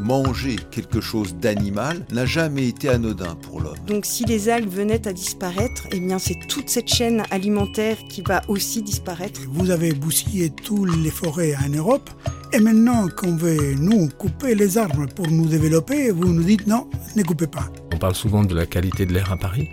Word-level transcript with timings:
Manger 0.00 0.56
quelque 0.70 1.00
chose 1.00 1.34
d'animal 1.34 2.06
n'a 2.12 2.24
jamais 2.24 2.68
été 2.68 2.88
anodin 2.88 3.34
pour 3.34 3.60
l'homme. 3.60 3.76
Donc 3.86 4.06
si 4.06 4.24
les 4.24 4.48
algues 4.48 4.70
venaient 4.70 5.06
à 5.06 5.12
disparaître, 5.12 5.86
eh 5.90 6.00
bien 6.00 6.18
c'est 6.18 6.38
toute 6.48 6.68
cette 6.68 6.88
chaîne 6.88 7.24
alimentaire 7.30 7.98
qui 8.08 8.22
va 8.22 8.42
aussi 8.48 8.82
disparaître. 8.82 9.40
Vous 9.50 9.70
avez 9.70 9.92
bousillé 9.92 10.50
toutes 10.50 10.96
les 10.96 11.10
forêts 11.10 11.54
en 11.56 11.68
Europe 11.68 12.10
et 12.52 12.60
maintenant 12.60 13.08
qu'on 13.08 13.36
veut 13.36 13.74
nous 13.74 14.08
couper 14.08 14.54
les 14.54 14.78
arbres 14.78 15.06
pour 15.06 15.28
nous 15.28 15.46
développer, 15.46 16.10
vous 16.10 16.32
nous 16.32 16.44
dites 16.44 16.66
non, 16.66 16.88
ne 17.16 17.22
coupez 17.22 17.46
pas. 17.46 17.70
On 17.92 17.98
parle 17.98 18.14
souvent 18.14 18.44
de 18.44 18.54
la 18.54 18.66
qualité 18.66 19.04
de 19.04 19.12
l'air 19.12 19.32
à 19.32 19.36
Paris. 19.36 19.68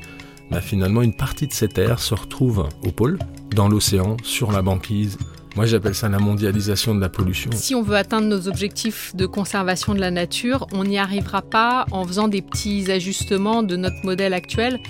Bah, 0.52 0.62
finalement, 0.62 1.02
une 1.02 1.16
partie 1.16 1.48
de 1.48 1.54
cet 1.54 1.78
air 1.78 2.00
se 2.00 2.14
retrouve 2.14 2.68
au 2.84 2.92
pôle, 2.92 3.18
dans 3.56 3.68
l'océan, 3.68 4.18
sur 4.24 4.52
la 4.52 4.62
banquise. 4.62 5.18
Moi, 5.56 5.66
j'appelle 5.66 5.96
ça 5.96 6.10
la 6.10 6.20
mondialisation 6.20 6.94
de 6.94 7.00
la 7.00 7.08
pollution. 7.08 7.50
Si 7.54 7.76
on 7.76 7.82
veut 7.82 7.96
atteindre 7.96 8.28
nos 8.28 8.50
objectifs 8.50 9.16
de 9.16 9.26
conservation 9.26 9.94
de 9.94 10.02
la 10.02 10.12
nature, 10.12 10.68
on 10.74 10.84
n'y 10.84 10.98
arrivera 10.98 11.42
pas 11.42 11.86
en 11.92 12.06
faisant 12.06 12.28
des 12.28 12.42
petits 12.42 12.92
ajustements 12.92 13.64
de 13.64 13.78
notre 13.78 14.04
modèle 14.04 14.34
actuel. 14.34 14.82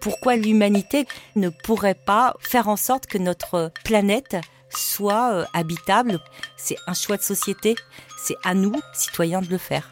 Pourquoi 0.00 0.34
l'humanité 0.34 1.06
ne 1.36 1.48
pourrait 1.48 1.94
pas 1.94 2.34
faire 2.40 2.68
en 2.68 2.76
sorte 2.76 3.06
que 3.06 3.18
notre 3.18 3.70
planète 3.84 4.36
soit 4.68 5.32
euh, 5.32 5.44
habitable? 5.54 6.18
C'est 6.56 6.76
un 6.88 6.94
choix 6.94 7.16
de 7.16 7.22
société, 7.22 7.76
c'est 8.20 8.36
à 8.42 8.54
nous, 8.54 8.74
citoyens, 8.94 9.42
de 9.42 9.48
le 9.48 9.58
faire. 9.58 9.90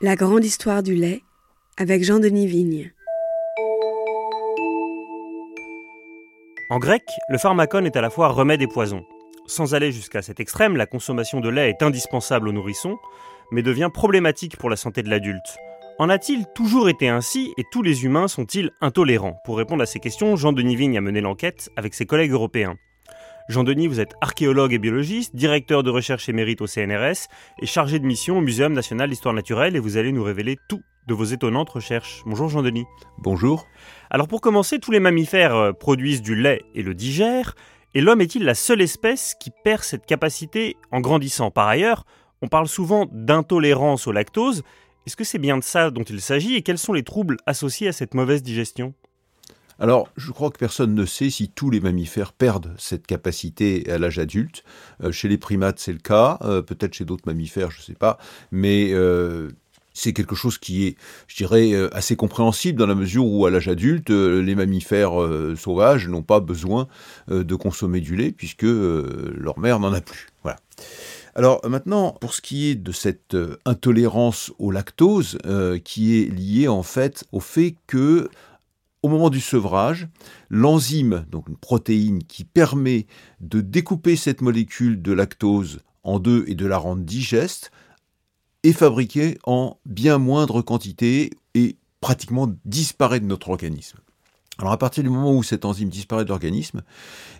La 0.00 0.16
grande 0.16 0.44
histoire 0.44 0.82
du 0.82 0.94
lait 0.94 1.22
avec 1.76 2.02
Jean-Denis 2.02 2.46
Vigne. 2.46 2.93
En 6.74 6.80
grec, 6.80 7.04
le 7.28 7.38
pharmacone 7.38 7.86
est 7.86 7.94
à 7.94 8.00
la 8.00 8.10
fois 8.10 8.26
remède 8.26 8.60
et 8.60 8.66
poison. 8.66 9.04
Sans 9.46 9.76
aller 9.76 9.92
jusqu'à 9.92 10.22
cet 10.22 10.40
extrême, 10.40 10.76
la 10.76 10.86
consommation 10.86 11.38
de 11.38 11.48
lait 11.48 11.70
est 11.70 11.84
indispensable 11.84 12.48
aux 12.48 12.52
nourrissons, 12.52 12.98
mais 13.52 13.62
devient 13.62 13.90
problématique 13.94 14.56
pour 14.56 14.70
la 14.70 14.74
santé 14.74 15.04
de 15.04 15.08
l'adulte. 15.08 15.56
En 16.00 16.08
a-t-il 16.08 16.46
toujours 16.52 16.88
été 16.88 17.08
ainsi 17.08 17.54
et 17.58 17.62
tous 17.70 17.82
les 17.82 18.04
humains 18.04 18.26
sont-ils 18.26 18.72
intolérants? 18.80 19.36
Pour 19.44 19.56
répondre 19.56 19.84
à 19.84 19.86
ces 19.86 20.00
questions, 20.00 20.34
Jean-Denis 20.34 20.74
Vigne 20.74 20.98
a 20.98 21.00
mené 21.00 21.20
l'enquête 21.20 21.70
avec 21.76 21.94
ses 21.94 22.06
collègues 22.06 22.32
européens. 22.32 22.74
Jean-Denis, 23.46 23.88
vous 23.88 24.00
êtes 24.00 24.14
archéologue 24.22 24.72
et 24.72 24.78
biologiste, 24.78 25.36
directeur 25.36 25.82
de 25.82 25.90
recherche 25.90 26.30
émérite 26.30 26.62
au 26.62 26.66
CNRS 26.66 27.28
et 27.60 27.66
chargé 27.66 27.98
de 27.98 28.06
mission 28.06 28.38
au 28.38 28.40
Muséum 28.40 28.72
national 28.72 29.10
d'histoire 29.10 29.34
naturelle 29.34 29.76
et 29.76 29.80
vous 29.80 29.98
allez 29.98 30.12
nous 30.12 30.22
révéler 30.22 30.56
tout 30.66 30.80
de 31.06 31.12
vos 31.12 31.24
étonnantes 31.24 31.68
recherches. 31.68 32.22
Bonjour 32.24 32.48
Jean-Denis. 32.48 32.86
Bonjour. 33.18 33.66
Alors 34.08 34.28
pour 34.28 34.40
commencer, 34.40 34.78
tous 34.78 34.92
les 34.92 35.00
mammifères 35.00 35.54
euh, 35.54 35.72
produisent 35.72 36.22
du 36.22 36.34
lait 36.34 36.62
et 36.74 36.82
le 36.82 36.94
digèrent, 36.94 37.54
et 37.92 38.00
l'homme 38.00 38.22
est-il 38.22 38.44
la 38.44 38.54
seule 38.54 38.80
espèce 38.80 39.34
qui 39.38 39.50
perd 39.62 39.82
cette 39.82 40.06
capacité 40.06 40.78
en 40.90 41.02
grandissant? 41.02 41.50
Par 41.50 41.68
ailleurs, 41.68 42.06
on 42.40 42.48
parle 42.48 42.66
souvent 42.66 43.06
d'intolérance 43.12 44.06
au 44.06 44.12
lactose. 44.12 44.62
Est-ce 45.06 45.16
que 45.16 45.24
c'est 45.24 45.38
bien 45.38 45.58
de 45.58 45.62
ça 45.62 45.90
dont 45.90 46.02
il 46.02 46.22
s'agit 46.22 46.54
et 46.54 46.62
quels 46.62 46.78
sont 46.78 46.94
les 46.94 47.02
troubles 47.02 47.36
associés 47.44 47.88
à 47.88 47.92
cette 47.92 48.14
mauvaise 48.14 48.42
digestion? 48.42 48.94
Alors, 49.80 50.08
je 50.16 50.30
crois 50.30 50.50
que 50.50 50.58
personne 50.58 50.94
ne 50.94 51.04
sait 51.04 51.30
si 51.30 51.48
tous 51.48 51.70
les 51.70 51.80
mammifères 51.80 52.32
perdent 52.32 52.72
cette 52.78 53.06
capacité 53.06 53.90
à 53.90 53.98
l'âge 53.98 54.18
adulte. 54.18 54.62
Euh, 55.02 55.10
chez 55.10 55.28
les 55.28 55.38
primates, 55.38 55.78
c'est 55.78 55.92
le 55.92 55.98
cas. 55.98 56.38
Euh, 56.42 56.62
Peut-être 56.62 56.94
chez 56.94 57.04
d'autres 57.04 57.24
mammifères, 57.26 57.70
je 57.70 57.78
ne 57.78 57.82
sais 57.82 57.94
pas. 57.94 58.18
Mais 58.52 58.90
euh, 58.92 59.50
c'est 59.92 60.12
quelque 60.12 60.36
chose 60.36 60.58
qui 60.58 60.86
est, 60.86 60.96
je 61.26 61.36
dirais, 61.36 61.72
assez 61.92 62.16
compréhensible 62.16 62.78
dans 62.78 62.86
la 62.86 62.94
mesure 62.94 63.26
où, 63.26 63.46
à 63.46 63.50
l'âge 63.50 63.68
adulte, 63.68 64.10
les 64.10 64.54
mammifères 64.54 65.12
sauvages 65.56 66.08
n'ont 66.08 66.22
pas 66.22 66.40
besoin 66.40 66.88
de 67.28 67.54
consommer 67.54 68.00
du 68.00 68.16
lait 68.16 68.32
puisque 68.32 68.64
leur 68.64 69.56
mère 69.56 69.78
n'en 69.78 69.92
a 69.92 70.00
plus. 70.00 70.26
Voilà. 70.42 70.58
Alors 71.36 71.60
maintenant, 71.68 72.10
pour 72.20 72.34
ce 72.34 72.40
qui 72.40 72.70
est 72.70 72.74
de 72.74 72.90
cette 72.90 73.36
intolérance 73.64 74.52
au 74.58 74.72
lactose, 74.72 75.38
qui 75.84 76.20
est 76.20 76.24
liée 76.24 76.66
en 76.66 76.82
fait 76.82 77.24
au 77.30 77.38
fait 77.38 77.76
que 77.86 78.30
au 79.04 79.08
moment 79.08 79.28
du 79.28 79.42
sevrage, 79.42 80.08
l'enzyme, 80.48 81.26
donc 81.30 81.50
une 81.50 81.58
protéine 81.58 82.24
qui 82.24 82.42
permet 82.42 83.06
de 83.38 83.60
découper 83.60 84.16
cette 84.16 84.40
molécule 84.40 85.02
de 85.02 85.12
lactose 85.12 85.80
en 86.04 86.18
deux 86.18 86.46
et 86.46 86.54
de 86.54 86.64
la 86.64 86.78
rendre 86.78 87.02
digeste, 87.02 87.70
est 88.62 88.72
fabriquée 88.72 89.36
en 89.44 89.76
bien 89.84 90.16
moindre 90.16 90.62
quantité 90.62 91.28
et 91.52 91.76
pratiquement 92.00 92.50
disparaît 92.64 93.20
de 93.20 93.26
notre 93.26 93.50
organisme. 93.50 93.98
Alors 94.56 94.72
à 94.72 94.78
partir 94.78 95.04
du 95.04 95.10
moment 95.10 95.36
où 95.36 95.42
cette 95.42 95.66
enzyme 95.66 95.90
disparaît 95.90 96.24
de 96.24 96.30
l'organisme, 96.30 96.80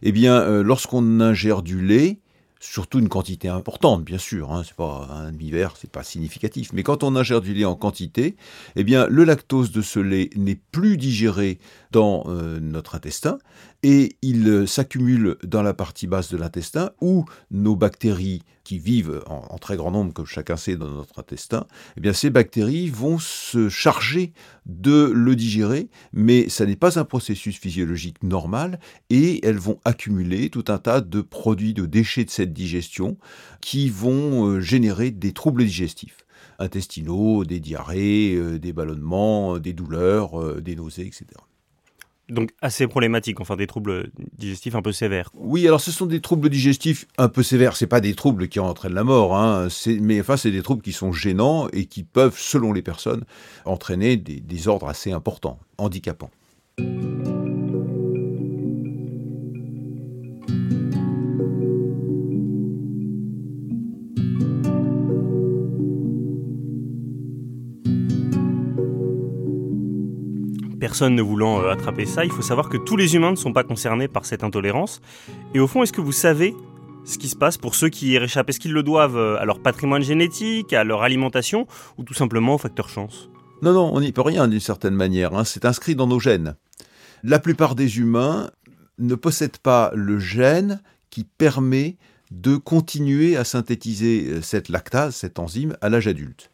eh 0.03 0.13
bien 0.13 0.35
euh, 0.35 0.63
lorsqu'on 0.63 1.19
ingère 1.21 1.63
du 1.63 1.81
lait, 1.81 2.21
surtout 2.65 2.99
une 2.99 3.09
quantité 3.09 3.49
importante, 3.49 4.05
bien 4.05 4.19
sûr. 4.19 4.53
Hein, 4.53 4.63
c'est 4.65 4.75
pas 4.75 5.09
un 5.11 5.33
demi-verre, 5.33 5.75
c'est 5.77 5.91
pas 5.91 6.03
significatif. 6.03 6.73
Mais 6.73 6.83
quand 6.83 7.03
on 7.03 7.15
ingère 7.15 7.41
du 7.41 7.53
lait 7.55 7.65
en 7.65 7.77
quantité, 7.77 8.37
eh 8.77 8.85
bien, 8.85 9.07
le 9.09 9.25
lactose 9.25 9.71
de 9.71 9.83
ce 9.83 10.01
lait 10.01 10.31
n'est 10.35 10.59
plus 10.73 10.97
digéré 10.97 11.59
dans 11.91 12.25
euh, 12.27 12.59
notre 12.61 12.95
intestin 12.95 13.39
et 13.84 14.17
il 14.22 14.49
euh, 14.49 14.67
s'accumule 14.67 15.37
dans 15.45 15.62
la 15.62 15.75
partie 15.75 16.06
basse 16.06 16.33
de 16.33 16.39
l'intestin 16.39 16.93
où 17.03 17.27
nos 17.50 17.77
bactéries 17.77 18.41
qui 18.65 18.78
vivent 18.78 19.22
en, 19.27 19.59
très 19.59 19.77
grand 19.77 19.91
nombre, 19.91 20.15
comme 20.15 20.25
chacun 20.25 20.56
sait, 20.56 20.77
dans 20.77 20.89
notre 20.89 21.19
intestin, 21.19 21.67
eh 21.99 22.00
bien, 22.00 22.15
ces 22.15 22.31
bactéries 22.31 22.89
vont 22.89 23.19
se 23.19 23.69
charger 23.69 24.33
de 24.65 25.12
le 25.15 25.37
digérer, 25.37 25.91
mais 26.15 26.49
ça 26.49 26.65
n'est 26.65 26.77
pas 26.77 26.99
un 26.99 27.05
processus 27.05 27.59
physiologique 27.59 28.23
normal 28.23 28.81
et 29.11 29.47
elles 29.47 29.59
vont 29.59 29.78
accumuler 29.84 30.49
tout 30.49 30.65
un 30.69 30.78
tas 30.78 31.03
de 31.03 31.21
produits, 31.21 31.75
de 31.75 31.84
déchets 31.84 32.25
de 32.25 32.31
cette 32.31 32.55
digestion 32.55 33.19
qui 33.61 33.91
vont 33.91 34.47
euh, 34.47 34.61
générer 34.62 35.11
des 35.11 35.33
troubles 35.33 35.67
digestifs 35.67 36.25
intestinaux, 36.59 37.44
des 37.44 37.61
diarrhées, 37.61 38.34
euh, 38.34 38.59
des 38.59 38.73
ballonnements, 38.73 39.59
des 39.59 39.75
douleurs, 39.75 40.62
des 40.62 40.75
nausées, 40.75 41.06
etc. 41.06 41.27
Donc 42.29 42.51
assez 42.62 42.87
problématique, 42.87 43.41
enfin 43.41 43.57
des 43.57 43.67
troubles 43.67 44.11
digestifs 44.39 44.75
un 44.75 44.83
peu 44.83 44.93
sévères. 44.93 45.31
Oui, 45.35 45.67
alors 45.67 45.81
ce 45.81 45.91
sont 45.91 46.07
des 46.07 46.21
troubles 46.21 46.49
digestifs 46.49 47.07
un 47.19 47.29
peu 47.29 47.43
sévères. 47.43 47.77
C'est 47.77 47.87
pas 47.87 48.01
des 48.01 48.15
troubles 48.15 48.49
qui 48.49 48.61
entraînent 48.61 48.95
la 48.95 49.05
mort, 49.05 49.37
hein. 49.37 49.69
mais 50.01 50.21
enfin 50.21 50.37
c'est 50.37 50.51
des 50.51 50.62
troubles 50.62 50.83
qui 50.83 50.93
sont 50.93 51.12
gênants 51.12 51.69
et 51.73 51.85
qui 51.85 52.03
peuvent, 52.03 52.39
selon 52.39 52.73
les 52.73 52.83
personnes, 52.83 53.25
entraîner 53.65 54.17
des 54.17 54.41
désordres 54.41 54.89
assez 54.89 55.12
importants, 55.12 55.59
handicapants. 55.77 56.31
Personne 70.94 71.16
ne 71.16 71.22
voulant 71.22 71.60
euh, 71.60 71.72
attraper 71.72 72.06
ça, 72.06 72.25
il 72.25 72.31
faut 72.31 72.41
savoir 72.41 72.69
que 72.69 72.77
tous 72.77 72.97
les 72.97 73.16
humains 73.16 73.32
ne 73.32 73.37
sont 73.37 73.53
pas 73.53 73.65
concernés 73.65 74.06
par 74.06 74.25
cette 74.25 74.44
intolérance. 74.44 75.00
Et 75.53 75.59
au 75.59 75.66
fond, 75.66 75.82
est-ce 75.82 75.93
que 75.93 76.00
vous 76.00 76.12
savez 76.12 76.55
ce 77.05 77.19
qui 77.19 77.28
se 77.28 77.34
passe 77.34 77.59
pour 77.59 77.75
ceux 77.75 77.88
qui 77.88 78.12
y 78.12 78.19
réchappent? 78.19 78.49
Est-ce 78.49 78.60
qu'ils 78.60 78.72
le 78.72 78.84
doivent 78.84 79.16
euh, 79.16 79.37
à 79.41 79.44
leur 79.44 79.59
patrimoine 79.59 80.05
génétique, 80.05 80.72
à 80.72 80.84
leur 80.84 81.03
alimentation, 81.03 81.66
ou 81.99 82.05
tout 82.05 82.15
simplement 82.15 82.55
au 82.55 82.59
facteur 82.59 82.88
chance? 82.88 83.28
Non, 83.60 83.72
non, 83.72 83.91
on 83.93 84.00
n'y 84.00 84.12
peut 84.12 84.21
rien 84.22 84.47
d'une 84.47 84.60
certaine 84.60 84.94
manière. 84.94 85.34
Hein. 85.34 85.43
C'est 85.43 85.65
inscrit 85.65 85.97
dans 85.97 86.06
nos 86.06 86.21
gènes. 86.21 86.55
La 87.25 87.41
plupart 87.41 87.75
des 87.75 87.99
humains 87.99 88.53
ne 89.00 89.16
possèdent 89.16 89.59
pas 89.59 89.91
le 89.97 90.21
gène 90.21 90.81
qui 91.11 91.25
permet 91.25 91.97
de 92.31 92.55
continuer 92.55 93.37
à 93.37 93.43
synthétiser 93.43 94.43
cette 94.43 94.69
lactase, 94.69 95.16
cette 95.16 95.41
enzyme, 95.41 95.76
à 95.81 95.88
l'âge 95.88 96.06
adulte. 96.06 96.53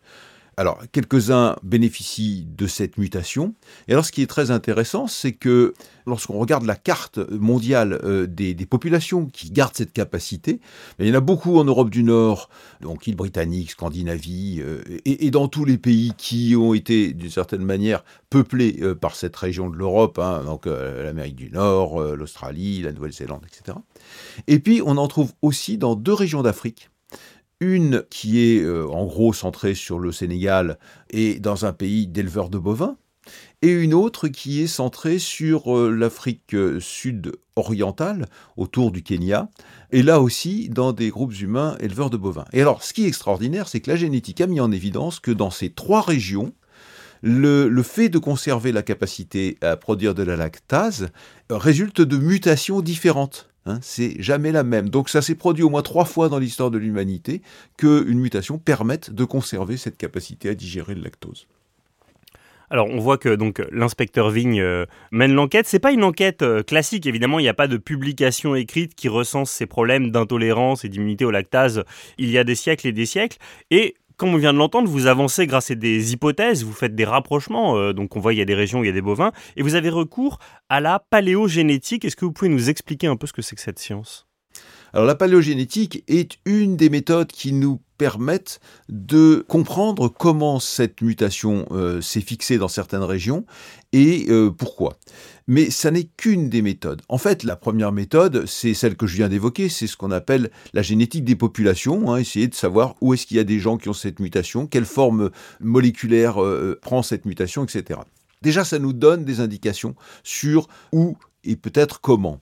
Alors, 0.60 0.82
quelques-uns 0.93 1.56
bénéficient 1.62 2.46
de 2.55 2.67
cette 2.67 2.99
mutation. 2.99 3.55
Et 3.88 3.93
alors, 3.93 4.05
ce 4.05 4.12
qui 4.12 4.20
est 4.20 4.26
très 4.26 4.50
intéressant, 4.50 5.06
c'est 5.06 5.32
que 5.32 5.73
lorsqu'on 6.06 6.38
regarde 6.38 6.67
la 6.67 6.76
carte 6.76 7.17
mondiale 7.31 7.99
euh, 8.05 8.26
des, 8.26 8.55
populations 8.67 9.25
qui 9.25 9.50
gardent 9.52 9.75
cette 9.75 9.94
capacité, 9.94 10.61
il 10.99 11.06
y 11.06 11.11
en 11.11 11.14
a 11.14 11.20
beaucoup 11.20 11.58
en 11.58 11.64
Europe 11.64 11.88
du 11.88 12.02
Nord, 12.02 12.50
donc 12.82 13.06
îles 13.06 13.17
britanniques, 13.17 13.70
Scandinavie, 13.70 14.61
euh, 14.61 14.82
et, 15.06 15.31
dans 15.31 15.49
tous 15.49 15.64
les 15.64 15.79
pays 15.79 16.12
qui 16.19 16.55
ont 16.56 16.75
été, 16.75 17.14
d'une 17.14 17.31
certaine 17.31 17.64
manière, 17.64 18.05
peuplés 18.29 18.81
euh, 18.82 18.94
par 18.94 19.17
cette 19.17 19.37
région 19.37 19.70
de 19.70 19.79
l'Europe, 19.79 20.19
hein, 20.19 20.43
donc 20.44 20.67
l'Amérique 20.67 21.37
du 21.37 21.50
Nord, 21.50 22.02
l'Australie, 22.14 22.82
la 22.82 22.93
Nouvelle-Zélande, 22.93 23.46
etc. 23.46 23.79
Et 24.46 24.58
puis, 24.58 24.82
on 24.84 24.99
en 24.99 25.08
trouve 25.08 25.32
aussi 25.40 25.79
dans 25.79 25.94
deux 25.94 26.12
régions 26.12 26.43
d'Afrique 26.43 26.90
une 27.60 28.04
qui 28.10 28.40
est 28.40 28.62
euh, 28.62 28.88
en 28.88 29.04
gros 29.04 29.32
centrée 29.32 29.74
sur 29.74 29.98
le 29.98 30.12
Sénégal 30.12 30.78
et 31.10 31.38
dans 31.38 31.66
un 31.66 31.72
pays 31.72 32.06
d'éleveurs 32.06 32.48
de 32.48 32.58
bovins, 32.58 32.96
et 33.62 33.70
une 33.70 33.92
autre 33.92 34.28
qui 34.28 34.62
est 34.62 34.66
centrée 34.66 35.18
sur 35.18 35.76
euh, 35.76 35.90
l'Afrique 35.90 36.56
sud-orientale, 36.80 38.26
autour 38.56 38.90
du 38.90 39.02
Kenya, 39.02 39.50
et 39.92 40.02
là 40.02 40.20
aussi 40.20 40.68
dans 40.70 40.92
des 40.92 41.10
groupes 41.10 41.38
humains 41.38 41.76
éleveurs 41.80 42.10
de 42.10 42.16
bovins. 42.16 42.46
Et 42.52 42.62
alors, 42.62 42.82
ce 42.82 42.92
qui 42.92 43.04
est 43.04 43.08
extraordinaire, 43.08 43.68
c'est 43.68 43.80
que 43.80 43.90
la 43.90 43.96
génétique 43.96 44.40
a 44.40 44.46
mis 44.46 44.60
en 44.60 44.72
évidence 44.72 45.20
que 45.20 45.30
dans 45.30 45.50
ces 45.50 45.70
trois 45.70 46.00
régions, 46.00 46.52
le, 47.22 47.82
fait 47.82 48.08
de 48.08 48.18
conserver 48.18 48.72
la 48.72 48.82
capacité 48.82 49.58
à 49.60 49.76
produire 49.76 50.14
de 50.14 50.22
la 50.22 50.36
lactase 50.36 51.10
résulte 51.50 52.00
de 52.00 52.16
mutations 52.16 52.80
différentes. 52.80 53.50
Hein. 53.70 53.78
c'est 53.82 54.20
jamais 54.20 54.52
la 54.52 54.62
même. 54.62 54.88
Donc 54.88 55.08
ça 55.08 55.22
s'est 55.22 55.34
produit 55.34 55.64
au 55.64 55.70
moins 55.70 55.82
trois 55.82 56.05
fois 56.05 56.28
dans 56.28 56.38
l'histoire 56.38 56.70
de 56.70 56.78
l'humanité 56.78 57.43
qu'une 57.76 58.19
mutation 58.19 58.58
permette 58.58 59.12
de 59.12 59.25
conserver 59.25 59.76
cette 59.76 59.96
capacité 59.96 60.49
à 60.49 60.55
digérer 60.55 60.94
le 60.94 61.02
lactose. 61.02 61.46
Alors 62.72 62.87
on 62.88 63.00
voit 63.00 63.19
que 63.19 63.34
donc 63.34 63.61
l'inspecteur 63.72 64.31
Vigne 64.31 64.61
euh, 64.61 64.87
mène 65.11 65.32
l'enquête. 65.32 65.67
C'est 65.67 65.81
pas 65.81 65.90
une 65.90 66.05
enquête 66.05 66.43
euh, 66.43 66.62
classique, 66.62 67.05
évidemment. 67.05 67.40
Il 67.40 67.43
n'y 67.43 67.49
a 67.49 67.55
pas 67.55 67.67
de 67.67 67.76
publication 67.76 68.55
écrite 68.55 68.94
qui 68.94 69.08
recense 69.08 69.50
ces 69.50 69.67
problèmes 69.67 70.12
d'intolérance 70.12 70.84
et 70.84 70.88
d'immunité 70.88 71.25
au 71.25 71.32
lactase. 71.32 71.84
Il 72.17 72.31
y 72.31 72.38
a 72.38 72.44
des 72.44 72.55
siècles 72.55 72.87
et 72.87 72.93
des 72.93 73.06
siècles. 73.06 73.38
Et 73.72 73.96
comme 74.20 74.34
on 74.34 74.37
vient 74.37 74.52
de 74.52 74.58
l'entendre, 74.58 74.87
vous 74.87 75.06
avancez 75.06 75.46
grâce 75.46 75.70
à 75.70 75.75
des 75.75 76.12
hypothèses, 76.12 76.62
vous 76.62 76.75
faites 76.75 76.94
des 76.94 77.06
rapprochements. 77.06 77.78
Euh, 77.78 77.94
donc 77.94 78.17
on 78.17 78.20
voit 78.20 78.34
il 78.34 78.38
y 78.38 78.43
a 78.43 78.44
des 78.44 78.55
régions, 78.55 78.81
où 78.81 78.84
il 78.84 78.87
y 78.87 78.90
a 78.90 78.93
des 78.93 79.00
bovins, 79.00 79.32
et 79.56 79.62
vous 79.62 79.76
avez 79.76 79.88
recours 79.88 80.38
à 80.69 80.81
la 80.82 80.99
paléogénétique. 80.99 82.05
Est-ce 82.05 82.17
que 82.17 82.26
vous 82.26 82.32
pouvez 82.32 82.50
nous 82.50 82.69
expliquer 82.69 83.06
un 83.06 83.17
peu 83.17 83.26
ce 83.26 83.32
que 83.32 83.40
c'est 83.40 83.56
que 83.56 83.62
cette 83.62 83.78
science? 83.78 84.30
Alors 84.92 85.06
la 85.06 85.14
paléogénétique 85.14 86.04
est 86.08 86.38
une 86.44 86.76
des 86.76 86.90
méthodes 86.90 87.32
qui 87.32 87.52
nous 87.52 87.81
permettent 88.00 88.60
de 88.88 89.44
comprendre 89.46 90.08
comment 90.08 90.58
cette 90.58 91.02
mutation 91.02 91.66
euh, 91.70 92.00
s'est 92.00 92.22
fixée 92.22 92.56
dans 92.56 92.69
certaines 92.69 93.02
régions 93.02 93.44
et 93.92 94.25
euh, 94.31 94.50
pourquoi. 94.50 94.96
Mais 95.46 95.69
ça 95.69 95.90
n'est 95.90 96.08
qu'une 96.16 96.48
des 96.48 96.62
méthodes. 96.62 97.02
En 97.10 97.19
fait, 97.19 97.44
la 97.44 97.56
première 97.56 97.92
méthode, 97.92 98.46
c'est 98.46 98.72
celle 98.72 98.96
que 98.96 99.06
je 99.06 99.16
viens 99.16 99.28
d'évoquer, 99.28 99.69
c'est 99.69 99.87
ce 99.87 99.98
qu'on 99.98 100.12
appelle 100.12 100.50
la 100.72 100.81
génétique 100.81 101.25
des 101.25 101.36
populations, 101.36 102.10
hein, 102.10 102.16
essayer 102.16 102.48
de 102.48 102.54
savoir 102.54 102.94
où 103.02 103.12
est-ce 103.12 103.26
qu'il 103.26 103.36
y 103.36 103.40
a 103.40 103.44
des 103.44 103.58
gens 103.58 103.76
qui 103.76 103.90
ont 103.90 103.94
cette 103.94 104.19
mutation, 104.19 104.66
quelle 104.66 104.86
forme 104.86 105.31
moléculaire 105.60 106.43
euh, 106.43 106.78
prend 106.81 107.02
cette 107.02 107.26
mutation, 107.26 107.64
etc. 107.64 108.00
Déjà, 108.43 108.64
ça 108.64 108.78
nous 108.78 108.94
donne 108.94 109.26
des 109.26 109.40
indications 109.40 109.94
sur 110.25 110.69
où 110.93 111.19
et 111.44 111.56
peut-être 111.56 112.00
comment. 112.00 112.40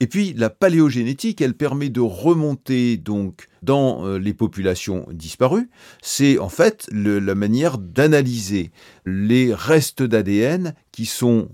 Et 0.00 0.06
puis 0.06 0.32
la 0.34 0.50
paléogénétique, 0.50 1.40
elle 1.40 1.54
permet 1.54 1.88
de 1.88 2.00
remonter 2.00 2.96
donc 2.96 3.48
dans 3.62 4.06
euh, 4.06 4.18
les 4.18 4.34
populations 4.34 5.06
disparues. 5.12 5.68
C'est 6.02 6.38
en 6.38 6.48
fait 6.48 6.88
la 6.92 7.34
manière 7.34 7.78
d'analyser 7.78 8.70
les 9.04 9.52
restes 9.52 10.02
d'ADN 10.02 10.74
qui 10.92 11.06
sont 11.06 11.48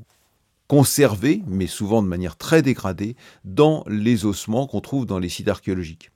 conservés, 0.68 1.42
mais 1.46 1.66
souvent 1.66 2.02
de 2.02 2.08
manière 2.08 2.36
très 2.36 2.62
dégradée, 2.62 3.16
dans 3.44 3.84
les 3.86 4.24
ossements 4.24 4.66
qu'on 4.66 4.80
trouve 4.80 5.06
dans 5.06 5.18
les 5.18 5.28
sites 5.28 5.48
archéologiques. 5.48 6.10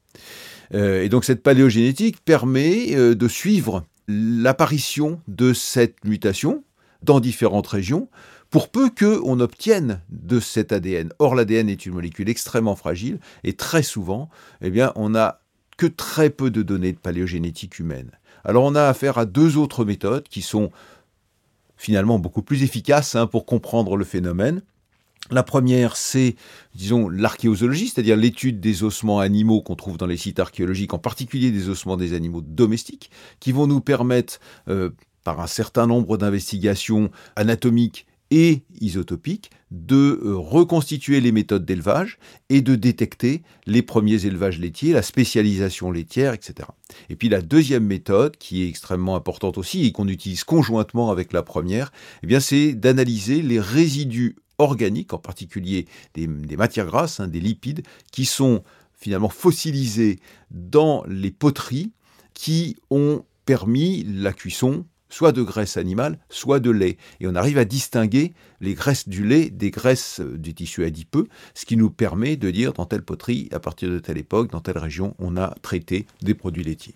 Euh, 0.75 1.03
et 1.03 1.09
donc 1.09 1.25
cette 1.25 1.43
paléogénétique 1.43 2.23
permet 2.25 2.95
euh, 2.95 3.15
de 3.15 3.29
suivre 3.29 3.85
l'apparition 4.07 5.21
de 5.29 5.53
cette 5.53 6.05
mutation 6.05 6.65
dans 7.03 7.21
différentes 7.21 7.67
régions 7.67 8.09
pour 8.51 8.71
peu 8.71 8.91
qu'on 8.91 9.41
obtienne 9.41 10.01
de 10.09 10.41
cet 10.41 10.73
ADN. 10.73 11.13
Or, 11.19 11.35
l'ADN 11.35 11.69
est 11.69 11.87
une 11.87 11.93
molécule 11.93 12.29
extrêmement 12.29 12.77
fragile 12.77 13.19
et 13.45 13.55
très 13.55 13.83
souvent, 13.83 14.31
eh 14.63 14.71
bien, 14.71 14.93
on 14.97 15.11
n'a 15.11 15.41
que 15.77 15.87
très 15.87 16.31
peu 16.31 16.51
de 16.51 16.63
données 16.63 16.93
de 16.93 16.99
paléogénétique 16.99 17.79
humaine. 17.79 18.11
Alors, 18.45 18.65
on 18.65 18.75
a 18.75 18.85
affaire 18.85 19.19
à 19.19 19.27
deux 19.27 19.57
autres 19.57 19.85
méthodes 19.85 20.29
qui 20.29 20.43
sont 20.43 20.71
finalement 21.77 22.19
beaucoup 22.19 22.43
plus 22.43 22.63
efficaces 22.63 23.15
hein, 23.15 23.27
pour 23.27 23.47
comprendre 23.47 23.97
le 23.97 24.05
phénomène. 24.05 24.63
La 25.31 25.43
première, 25.43 25.97
c'est, 25.97 26.37
disons, 26.75 27.09
l'archéozoologie, 27.09 27.89
c'est-à-dire 27.89 28.17
l'étude 28.17 28.61
des 28.61 28.83
ossements 28.83 29.21
animaux 29.21 29.61
qu'on 29.61 29.77
trouve 29.77 29.99
dans 29.99 30.07
les 30.07 30.17
sites 30.17 30.41
archéologiques, 30.41 30.95
en 30.95 30.99
particulier 30.99 31.51
des 31.51 31.69
ossements 31.69 31.97
des 31.97 32.15
animaux 32.15 32.41
domestiques, 32.41 33.11
qui 33.39 33.53
vont 33.53 33.67
nous 33.67 33.81
permettre, 33.81 34.41
euh, 34.69 34.91
par 35.25 35.41
un 35.41 35.47
certain 35.47 35.87
nombre 35.87 36.17
d'investigations 36.17 37.11
anatomiques 37.37 38.07
et 38.31 38.63
isotopique 38.81 39.51
de 39.71 40.21
euh, 40.23 40.37
reconstituer 40.37 41.21
les 41.21 41.33
méthodes 41.33 41.65
d'élevage 41.65 42.19
et 42.49 42.61
de 42.61 42.75
détecter 42.75 43.43
les 43.67 43.83
premiers 43.83 44.27
élevages 44.27 44.59
laitiers, 44.59 44.93
la 44.93 45.03
spécialisation 45.03 45.91
laitière, 45.91 46.35
etc. 46.35 46.69
Et 47.11 47.17
puis 47.17 47.29
la 47.29 47.43
deuxième 47.43 47.85
méthode, 47.85 48.37
qui 48.37 48.63
est 48.63 48.69
extrêmement 48.69 49.17
importante 49.17 49.59
aussi 49.59 49.85
et 49.85 49.93
qu'on 49.93 50.09
utilise 50.09 50.45
conjointement 50.45 51.11
avec 51.11 51.33
la 51.33 51.43
première, 51.43 51.93
eh 52.23 52.27
bien 52.27 52.41
c'est 52.41 52.73
d'analyser 52.73 53.43
les 53.43 53.61
résidus 53.61 54.37
organiques, 54.59 55.15
en 55.15 55.19
particulier 55.19 55.87
des, 56.15 56.27
matières 56.57 56.87
grasses, 56.87 57.21
hein, 57.21 57.29
des 57.29 57.41
lipides, 57.41 57.83
qui 58.11 58.25
sont 58.25 58.63
finalement 58.95 59.29
fossilisés 59.29 60.19
dans 60.51 61.05
les 61.07 61.31
poteries 61.31 61.93
qui 62.35 62.77
ont 62.91 63.25
permis 63.45 64.05
la 64.05 64.33
cuisson 64.33 64.85
soit 65.09 65.33
de 65.33 65.43
graisse 65.43 65.77
animale, 65.77 66.19
soit 66.29 66.61
de 66.61 66.71
lait. 66.71 66.97
Et 67.21 67.27
on 67.27 67.35
arrive 67.35 67.59
à 67.59 67.65
distinguer 67.65 68.35
les 68.61 68.75
graisses 68.75 69.09
du 69.09 69.27
lait 69.27 69.51
des 69.51 69.71
graisses 69.71 70.21
euh, 70.21 70.37
du 70.37 70.55
tissu 70.55 70.85
adipeux, 70.85 71.29
ce 71.55 71.65
qui 71.65 71.77
nous 71.77 71.91
permet 71.91 72.37
de 72.37 72.51
dire 72.51 72.73
dans 72.73 72.87
telle 72.87 73.03
poterie, 73.03 73.49
à 73.53 73.61
partir 73.61 73.91
de 73.91 73.99
telle 73.99 74.19
époque, 74.19 74.51
dans 74.51 74.61
telle 74.61 74.79
région, 74.79 75.15
on 75.19 75.37
a 75.37 75.55
traité 75.63 76.07
des 76.23 76.35
produits 76.35 76.65
laitiers. 76.65 76.95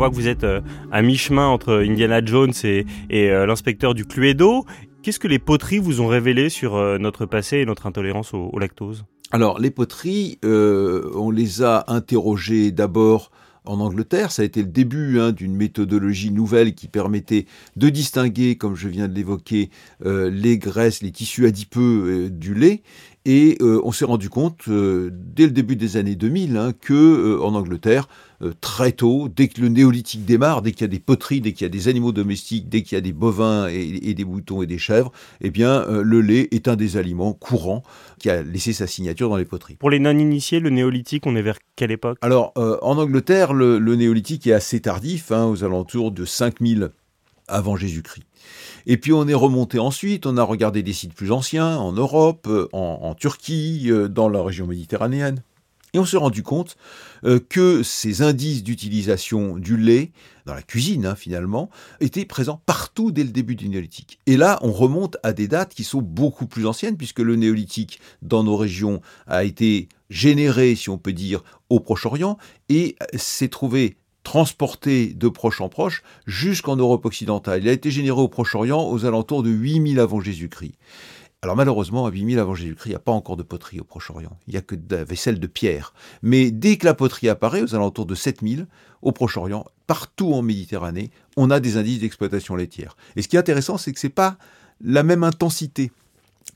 Voit 0.00 0.08
que 0.08 0.14
vous 0.14 0.28
êtes 0.28 0.44
euh, 0.44 0.62
à 0.90 1.02
mi-chemin 1.02 1.46
entre 1.46 1.84
Indiana 1.86 2.24
Jones 2.24 2.54
et, 2.64 2.86
euh, 3.12 3.44
l'inspecteur 3.44 3.92
du 3.92 4.06
Cluedo. 4.06 4.64
Qu'est-ce 5.02 5.18
que 5.18 5.28
les 5.28 5.38
poteries 5.38 5.78
vous 5.78 6.00
ont 6.00 6.06
révélé 6.06 6.48
sur 6.48 6.76
euh, 6.76 6.96
notre 6.96 7.26
passé 7.26 7.58
et 7.58 7.66
notre 7.66 7.84
intolérance 7.84 8.32
au, 8.32 8.58
lactose? 8.58 9.04
Alors, 9.30 9.60
les 9.60 9.70
poteries, 9.70 10.38
on 10.42 11.30
les 11.30 11.62
a 11.62 11.84
interrogées 11.88 12.72
d'abord 12.72 13.30
en 13.66 13.78
Angleterre. 13.78 14.32
Ça 14.32 14.40
a 14.40 14.46
été 14.46 14.62
le 14.62 14.68
début 14.68 15.20
hein, 15.20 15.32
d'une 15.32 15.54
méthodologie 15.54 16.30
nouvelle 16.30 16.74
qui 16.74 16.88
permettait 16.88 17.44
de 17.76 17.90
distinguer, 17.90 18.56
comme 18.56 18.76
je 18.76 18.88
viens 18.88 19.06
de 19.06 19.14
l'évoquer, 19.14 19.68
les 20.04 20.58
graisses, 20.58 21.02
les 21.02 21.12
tissus 21.12 21.46
adipeux 21.46 22.30
du 22.30 22.54
lait. 22.54 22.82
Et 23.26 23.58
on 23.60 23.92
s'est 23.92 24.06
rendu 24.06 24.30
compte, 24.30 24.68
dès 24.68 25.44
le 25.44 25.50
début 25.50 25.76
des 25.76 25.96
années 25.96 26.16
2000, 26.16 26.56
hein, 26.56 26.72
que 26.72 27.38
en 27.40 27.54
Angleterre, 27.54 28.08
euh, 28.42 28.54
très 28.62 28.92
tôt, 28.92 29.28
dès 29.28 29.48
que 29.48 29.60
le 29.60 29.68
néolithique 29.68 30.24
démarre, 30.24 30.62
dès 30.62 30.72
qu'il 30.72 30.80
y 30.80 30.84
a 30.84 30.88
des 30.88 30.98
poteries, 30.98 31.42
dès 31.42 31.52
qu'il 31.52 31.62
y 31.62 31.66
a 31.66 31.68
des 31.68 31.88
animaux 31.88 32.12
domestiques, 32.12 32.70
dès 32.70 32.82
qu'il 32.82 32.96
y 32.96 32.98
a 32.98 33.02
des 33.02 33.12
bovins 33.12 33.68
et, 33.68 34.14
des 34.14 34.24
moutons 34.24 34.62
et 34.62 34.66
des 34.66 34.78
chèvres, 34.78 35.12
eh 35.42 35.50
bien, 35.50 35.82
euh, 35.82 36.02
le 36.02 36.22
lait 36.22 36.48
est 36.50 36.66
un 36.66 36.76
des 36.76 36.96
aliments 36.96 37.34
courants 37.34 37.82
qui 38.18 38.30
a 38.30 38.42
laissé 38.42 38.72
sa 38.72 38.86
signature 38.86 39.28
dans 39.28 39.36
les 39.36 39.44
poteries. 39.44 39.74
Pour 39.74 39.90
les 39.90 39.98
non-initiés, 39.98 40.58
le 40.58 40.70
néolithique, 40.70 41.26
on 41.26 41.36
est 41.36 41.42
vers 41.42 41.58
quelle 41.76 41.90
époque? 41.90 42.16
Alors, 42.22 42.54
euh, 42.56 42.78
en 42.80 42.96
Angleterre, 42.96 43.52
le, 43.52 43.78
néolithique 43.78 44.46
est 44.46 44.54
assez 44.54 44.80
tardif, 44.80 45.32
hein, 45.32 45.44
aux 45.46 45.62
alentours 45.62 46.10
de 46.10 46.24
5000 46.24 46.92
avant 47.46 47.76
Jésus-Christ. 47.76 48.24
Et 48.86 48.96
puis 48.96 49.12
on 49.12 49.26
est 49.28 49.34
remonté 49.34 49.78
ensuite, 49.78 50.26
on 50.26 50.36
a 50.36 50.42
regardé 50.42 50.82
des 50.82 50.92
sites 50.92 51.14
plus 51.14 51.32
anciens 51.32 51.76
en 51.76 51.92
Europe, 51.92 52.48
en 52.72 53.14
Turquie, 53.14 53.90
dans 54.10 54.28
la 54.28 54.42
région 54.42 54.66
méditerranéenne. 54.66 55.42
Et 55.92 55.98
on 55.98 56.04
s'est 56.04 56.16
rendu 56.16 56.42
compte 56.42 56.76
euh, 57.24 57.40
que 57.40 57.82
ces 57.82 58.22
indices 58.22 58.62
d'utilisation 58.62 59.56
du 59.56 59.76
lait, 59.76 60.12
dans 60.46 60.54
la 60.54 60.62
cuisine 60.62 61.04
hein, 61.04 61.16
finalement, 61.16 61.68
étaient 62.00 62.24
présents 62.24 62.62
partout 62.64 63.10
dès 63.10 63.24
le 63.24 63.30
début 63.30 63.56
du 63.56 63.68
néolithique. 63.68 64.20
Et 64.26 64.36
là, 64.36 64.58
on 64.62 64.72
remonte 64.72 65.16
à 65.22 65.32
des 65.32 65.48
dates 65.48 65.74
qui 65.74 65.84
sont 65.84 66.02
beaucoup 66.02 66.46
plus 66.46 66.66
anciennes, 66.66 66.96
puisque 66.96 67.18
le 67.18 67.36
néolithique 67.36 68.00
dans 68.22 68.44
nos 68.44 68.56
régions 68.56 69.00
a 69.26 69.44
été 69.44 69.88
généré, 70.10 70.74
si 70.74 70.90
on 70.90 70.98
peut 70.98 71.12
dire, 71.12 71.42
au 71.68 71.80
Proche-Orient, 71.80 72.38
et 72.68 72.96
s'est 73.16 73.48
trouvé 73.48 73.96
transporté 74.22 75.14
de 75.14 75.28
proche 75.28 75.60
en 75.60 75.68
proche 75.68 76.02
jusqu'en 76.26 76.76
Europe 76.76 77.06
occidentale. 77.06 77.62
Il 77.62 77.68
a 77.68 77.72
été 77.72 77.90
généré 77.90 78.20
au 78.20 78.28
Proche-Orient 78.28 78.88
aux 78.88 79.04
alentours 79.04 79.42
de 79.42 79.50
8000 79.50 79.98
avant 79.98 80.20
Jésus-Christ. 80.20 80.74
Alors 81.42 81.56
malheureusement, 81.56 82.04
à 82.04 82.10
8000 82.10 82.38
avant 82.38 82.54
Jésus-Christ, 82.54 82.86
il 82.86 82.92
n'y 82.92 82.96
a 82.96 83.00
pas 83.00 83.12
encore 83.12 83.36
de 83.36 83.42
poterie 83.42 83.80
au 83.80 83.84
Proche-Orient. 83.84 84.36
Il 84.46 84.50
n'y 84.50 84.58
a 84.58 84.62
que 84.62 84.74
de 84.74 84.94
la 84.94 85.04
vaisselle 85.04 85.40
de 85.40 85.46
pierre. 85.46 85.94
Mais 86.22 86.50
dès 86.50 86.76
que 86.76 86.84
la 86.84 86.92
poterie 86.92 87.30
apparaît, 87.30 87.62
aux 87.62 87.74
alentours 87.74 88.04
de 88.04 88.14
7000, 88.14 88.66
au 89.00 89.12
Proche-Orient, 89.12 89.64
partout 89.86 90.34
en 90.34 90.42
Méditerranée, 90.42 91.10
on 91.38 91.50
a 91.50 91.58
des 91.58 91.78
indices 91.78 92.00
d'exploitation 92.00 92.56
laitière. 92.56 92.94
Et 93.16 93.22
ce 93.22 93.28
qui 93.28 93.36
est 93.36 93.38
intéressant, 93.38 93.78
c'est 93.78 93.92
que 93.92 94.00
ce 94.00 94.08
n'est 94.08 94.12
pas 94.12 94.36
la 94.82 95.02
même 95.02 95.24
intensité. 95.24 95.90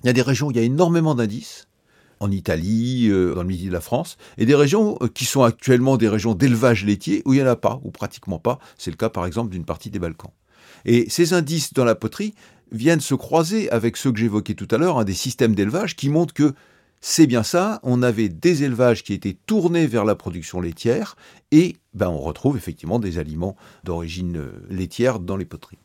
Il 0.02 0.06
y 0.06 0.10
a 0.10 0.12
des 0.12 0.22
régions 0.22 0.48
où 0.48 0.50
il 0.50 0.58
y 0.58 0.60
a 0.60 0.64
énormément 0.64 1.14
d'indices, 1.14 1.66
en 2.24 2.30
Italie, 2.30 3.08
euh, 3.08 3.34
dans 3.34 3.42
le 3.42 3.48
midi 3.48 3.66
de 3.66 3.72
la 3.72 3.80
France, 3.80 4.16
et 4.38 4.46
des 4.46 4.54
régions 4.54 4.96
euh, 5.02 5.08
qui 5.08 5.26
sont 5.26 5.42
actuellement 5.42 5.96
des 5.96 6.08
régions 6.08 6.34
d'élevage 6.34 6.84
laitier 6.84 7.22
où 7.24 7.34
il 7.34 7.36
n'y 7.36 7.42
en 7.42 7.50
a 7.50 7.56
pas, 7.56 7.80
ou 7.84 7.90
pratiquement 7.90 8.38
pas. 8.38 8.58
C'est 8.78 8.90
le 8.90 8.96
cas 8.96 9.10
par 9.10 9.26
exemple 9.26 9.50
d'une 9.50 9.64
partie 9.64 9.90
des 9.90 9.98
Balkans. 9.98 10.32
Et 10.86 11.06
ces 11.08 11.32
indices 11.34 11.72
dans 11.74 11.84
la 11.84 11.94
poterie 11.94 12.34
viennent 12.72 13.00
se 13.00 13.14
croiser 13.14 13.70
avec 13.70 13.96
ceux 13.96 14.10
que 14.10 14.18
j'évoquais 14.18 14.54
tout 14.54 14.68
à 14.70 14.78
l'heure, 14.78 14.98
un 14.98 15.04
des 15.04 15.14
systèmes 15.14 15.54
d'élevage 15.54 15.96
qui 15.96 16.08
montrent 16.08 16.34
que 16.34 16.54
c'est 17.00 17.26
bien 17.26 17.42
ça, 17.42 17.80
on 17.82 18.02
avait 18.02 18.30
des 18.30 18.64
élevages 18.64 19.02
qui 19.02 19.12
étaient 19.12 19.36
tournés 19.46 19.86
vers 19.86 20.06
la 20.06 20.14
production 20.14 20.62
laitière 20.62 21.16
et 21.52 21.76
ben, 21.92 22.08
on 22.08 22.18
retrouve 22.18 22.56
effectivement 22.56 22.98
des 22.98 23.18
aliments 23.18 23.56
d'origine 23.84 24.38
euh, 24.38 24.66
laitière 24.70 25.20
dans 25.20 25.36
les 25.36 25.44
poteries. 25.44 25.78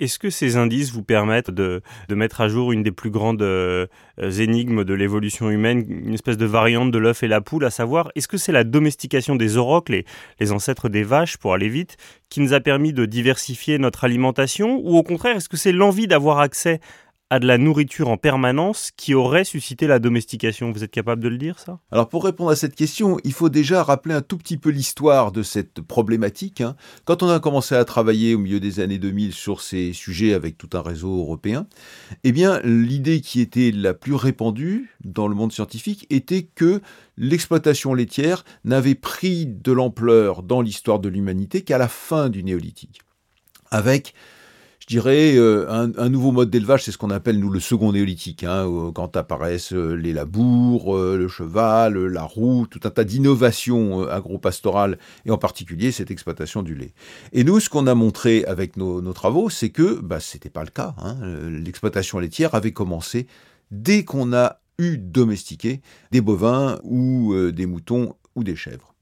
Est-ce 0.00 0.18
que 0.18 0.28
ces 0.28 0.56
indices 0.56 0.90
vous 0.90 1.04
permettent 1.04 1.52
de, 1.52 1.80
mettre 2.10 2.40
à 2.40 2.48
jour 2.48 2.72
une 2.72 2.82
des 2.82 2.90
plus 2.90 3.10
grandes 3.10 3.42
euh, 3.42 3.86
énigmes 4.18 4.82
de 4.82 4.92
l'évolution 4.92 5.50
humaine, 5.50 5.84
une 5.88 6.14
espèce 6.14 6.36
de 6.36 6.46
variante 6.46 6.90
de 6.90 6.98
l'œuf 6.98 7.22
et 7.22 7.28
la 7.28 7.40
poule, 7.40 7.64
à 7.64 7.70
savoir, 7.70 8.10
est-ce 8.16 8.26
que 8.26 8.36
c'est 8.36 8.50
la 8.50 8.64
domestication 8.64 9.36
des 9.36 9.56
aurochs, 9.56 9.88
les, 9.90 10.04
les 10.40 10.50
ancêtres 10.50 10.88
des 10.88 11.04
vaches, 11.04 11.36
pour 11.36 11.54
aller 11.54 11.68
vite, 11.68 11.96
qui 12.28 12.40
nous 12.40 12.54
a 12.54 12.60
permis 12.60 12.92
de 12.92 13.06
diversifier 13.06 13.78
notre 13.78 14.02
alimentation, 14.02 14.80
ou 14.82 14.96
au 14.96 15.04
contraire, 15.04 15.36
est-ce 15.36 15.48
que 15.48 15.56
c'est 15.56 15.70
l'envie 15.72 16.08
d'avoir 16.08 16.40
accès 16.40 16.80
de 17.38 17.46
la 17.46 17.58
nourriture 17.58 18.08
en 18.08 18.16
permanence 18.16 18.90
qui 18.96 19.14
aurait 19.14 19.44
suscité 19.44 19.86
la 19.86 19.98
domestication 19.98 20.72
Vous 20.72 20.84
êtes 20.84 20.90
capable 20.90 21.22
de 21.22 21.28
le 21.28 21.38
dire, 21.38 21.58
ça? 21.58 21.78
Alors 21.90 22.08
pour 22.08 22.24
répondre 22.24 22.50
à 22.50 22.56
cette 22.56 22.74
question, 22.74 23.18
il 23.24 23.32
faut 23.32 23.48
déjà 23.48 23.82
rappeler 23.82 24.14
un 24.14 24.22
tout 24.22 24.38
petit 24.38 24.56
peu 24.56 24.70
l'histoire 24.70 25.32
de 25.32 25.42
cette 25.42 25.80
problématique. 25.80 26.60
Hein. 26.60 26.76
Quand 27.04 27.22
on 27.22 27.28
a 27.28 27.40
commencé 27.40 27.74
à 27.74 27.84
travailler 27.84 28.34
au 28.34 28.38
milieu 28.38 28.60
des 28.60 28.80
années 28.80 28.98
2000 28.98 29.32
sur 29.32 29.60
ces 29.60 29.92
sujets 29.92 30.34
avec 30.34 30.58
tout 30.58 30.70
un 30.74 30.82
réseau 30.82 31.18
européen, 31.18 31.66
eh 32.24 32.32
bien 32.32 32.60
l'idée 32.64 33.20
qui 33.20 33.40
était 33.40 33.70
la 33.70 33.94
plus 33.94 34.14
répandue 34.14 34.90
dans 35.04 35.28
le 35.28 35.34
monde 35.34 35.52
scientifique 35.52 36.06
était 36.10 36.42
que 36.42 36.80
l'exploitation 37.16 37.94
laitière 37.94 38.44
n'avait 38.64 38.94
pris 38.94 39.46
de 39.46 39.72
l'ampleur 39.72 40.42
dans 40.42 40.60
l'histoire 40.60 40.98
de 40.98 41.08
l'humanité 41.08 41.62
qu'à 41.62 41.78
la 41.78 41.88
fin 41.88 42.28
du 42.28 42.42
néolithique. 42.42 43.00
Avec 43.70 44.14
je 44.84 44.88
dirais, 44.88 45.34
euh, 45.36 45.66
un, 45.70 46.08
nouveau 46.10 46.30
mode 46.30 46.50
d'élevage, 46.50 46.84
c'est 46.84 46.92
ce 46.92 46.98
qu'on 46.98 47.08
appelle, 47.08 47.38
nous, 47.38 47.48
le 47.48 47.58
second 47.58 47.92
néolithique, 47.92 48.44
hein, 48.44 48.68
quand 48.94 49.16
apparaissent 49.16 49.72
euh, 49.72 49.94
les 49.94 50.12
labours, 50.12 50.94
euh, 50.94 51.16
le 51.16 51.26
cheval, 51.26 51.94
la 51.94 52.22
roue, 52.22 52.66
tout 52.66 52.80
un 52.84 52.90
tas 52.90 53.04
d'innovations 53.04 54.06
agro-pastorales, 54.06 54.98
et 55.24 55.30
en 55.30 55.38
particulier 55.38 55.90
cette 55.90 56.10
exploitation 56.10 56.62
du 56.62 56.74
lait. 56.74 56.92
Et 57.32 57.44
nous, 57.44 57.60
ce 57.60 57.70
qu'on 57.70 57.86
a 57.86 57.94
montré 57.94 58.44
avec 58.44 58.76
nos, 58.76 59.00
travaux, 59.14 59.48
c'est 59.48 59.70
que 59.70 60.00
bah, 60.02 60.20
ce 60.20 60.36
n'était 60.36 60.50
pas 60.50 60.64
le 60.64 60.70
cas. 60.70 60.94
Hein. 60.98 61.16
L'exploitation 61.48 62.18
laitière 62.18 62.54
avait 62.54 62.72
commencé 62.72 63.26
dès 63.70 64.04
qu'on 64.04 64.34
a 64.34 64.60
eu 64.76 64.98
domestiqué 64.98 65.80
des 66.10 66.20
bovins 66.20 66.78
ou 66.82 67.34
des 67.52 67.64
moutons 67.64 68.16
ou 68.34 68.44
des 68.44 68.56
chèvres 68.56 68.93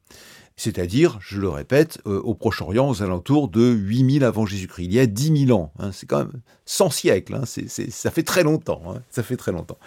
c'est-à-dire, 0.57 1.19
je 1.21 1.41
le 1.41 1.49
répète, 1.49 1.99
euh, 2.07 2.21
au 2.21 2.35
Proche-Orient 2.35 2.89
aux 2.89 3.03
alentours 3.03 3.49
de 3.49 3.71
8000 3.71 4.25
avant 4.25 4.47
Jésus-Christ, 4.47 4.85
il 4.85 4.93
y 4.93 4.99
a 4.99 5.07
10 5.07 5.47
000 5.47 5.59
ans. 5.59 5.73
Hein, 5.79 5.91
c'est 5.93 6.07
quand 6.07 6.19
même 6.19 6.41
100 6.67 6.91
siècles, 6.91 7.35
hein, 7.35 7.45
ça 7.45 8.11
fait 8.11 8.23
très 8.23 8.43
longtemps. 8.43 8.83
Hein, 8.89 9.03
ça 9.11 9.23
fait 9.23 9.37
très 9.37 9.53
longtemps. 9.53 9.79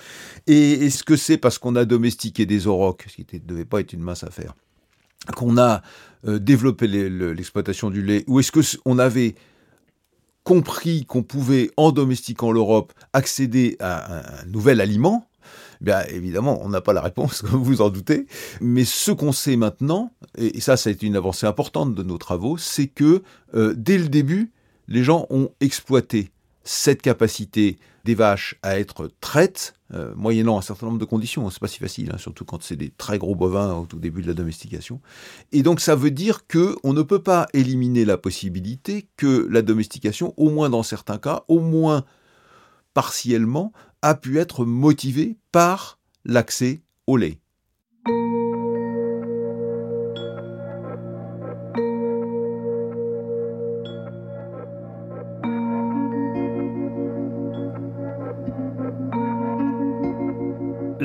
Et 0.48 0.86
est-ce 0.86 1.03
que 1.03 1.15
c'est 1.15 1.38
parce 1.38 1.57
qu'on 1.57 1.75
a 1.75 1.86
domestiqué 1.86 2.45
des 2.45 2.67
aurochs, 2.67 3.05
ce 3.07 3.22
qui 3.22 3.25
ne 3.34 3.39
devait 3.39 3.65
pas 3.65 3.79
être 3.79 3.93
une 3.93 4.01
mince 4.01 4.24
affaire, 4.24 4.55
qu'on 5.36 5.57
a 5.57 5.81
euh, 6.27 6.39
développé 6.39 6.88
l'exploitation 6.88 7.89
du 7.89 8.01
lait, 8.01 8.24
ou 8.27 8.39
est-ce 8.39 8.51
qu'on 8.51 9.00
avait 9.00 9.36
compris 10.43 11.05
qu'on 11.05 11.24
pouvait, 11.24 11.72
en 11.77 11.91
domestiquant 11.91 12.51
l'Europe, 12.51 12.93
accéder 13.13 13.77
à 13.79 14.41
un 14.41 14.45
nouvel 14.45 14.79
aliment 14.81 15.27
Bien 15.82 16.01
évidemment, 16.10 16.60
on 16.63 16.70
n'a 16.70 16.82
pas 16.82 16.94
la 16.94 17.01
réponse, 17.01 17.41
comme 17.50 17.63
vous 17.63 17.82
en 17.82 17.89
doutez. 17.89 18.27
Mais 18.62 18.86
ce 18.86 19.12
qu'on 19.12 19.32
sait 19.32 19.55
maintenant, 19.55 20.12
et 20.38 20.62
ça, 20.62 20.77
ça 20.77 20.89
a 20.89 20.94
été 20.94 21.05
une 21.05 21.15
avancée 21.15 21.46
importante 21.46 21.96
de 21.96 22.03
nos 22.03 22.17
travaux, 22.17 22.58
c'est 22.58 22.88
que 22.88 23.24
euh, 23.55 23.74
dès 23.77 23.98
le 23.98 24.10
début, 24.10 24.51
les 24.88 25.03
gens 25.03 25.25
ont 25.29 25.50
exploité 25.62 26.32
cette 26.63 27.01
capacité 27.01 27.77
des 28.05 28.15
vaches 28.15 28.55
à 28.63 28.79
être 28.79 29.10
traites, 29.20 29.74
euh, 29.94 30.13
moyennant 30.15 30.58
un 30.58 30.62
certain 30.62 30.88
nombre 30.88 31.00
de 31.00 31.05
conditions. 31.05 31.50
C'est 31.50 31.60
pas 31.60 31.67
si 31.67 31.79
facile, 31.79 32.12
hein, 32.13 32.17
surtout 32.17 32.46
quand 32.46 32.62
c'est 32.63 32.75
des 32.75 32.89
très 32.89 33.17
gros 33.17 33.36
bovins 33.36 33.74
au 33.74 33.86
tout 33.86 34.00
début 34.00 34.22
de 34.22 34.27
la 34.27 34.34
domestication. 34.34 35.00
Et 35.51 35.63
donc 35.63 35.79
ça 35.79 35.96
veut 35.96 36.12
dire 36.12 36.48
que 36.48 36.75
on 36.84 36.94
ne 36.94 37.01
peut 37.01 37.22
pas 37.22 37.48
éliminer 37.53 38.03
la 38.03 38.17
possibilité 38.17 39.08
que 39.17 39.48
la 39.50 39.62
domestication, 39.62 40.34
au 40.38 40.50
moins 40.50 40.70
dans 40.70 40.84
certains 40.84 41.17
cas, 41.17 41.44
au 41.48 41.60
moins 41.60 42.03
partiellement, 42.94 43.74
a 44.05 44.13
pu 44.13 44.38
être 44.38 44.65
motivé 44.65 45.39
par 45.51 45.97
l'accès 46.25 46.83
au 47.07 47.17
lait. 47.17 47.39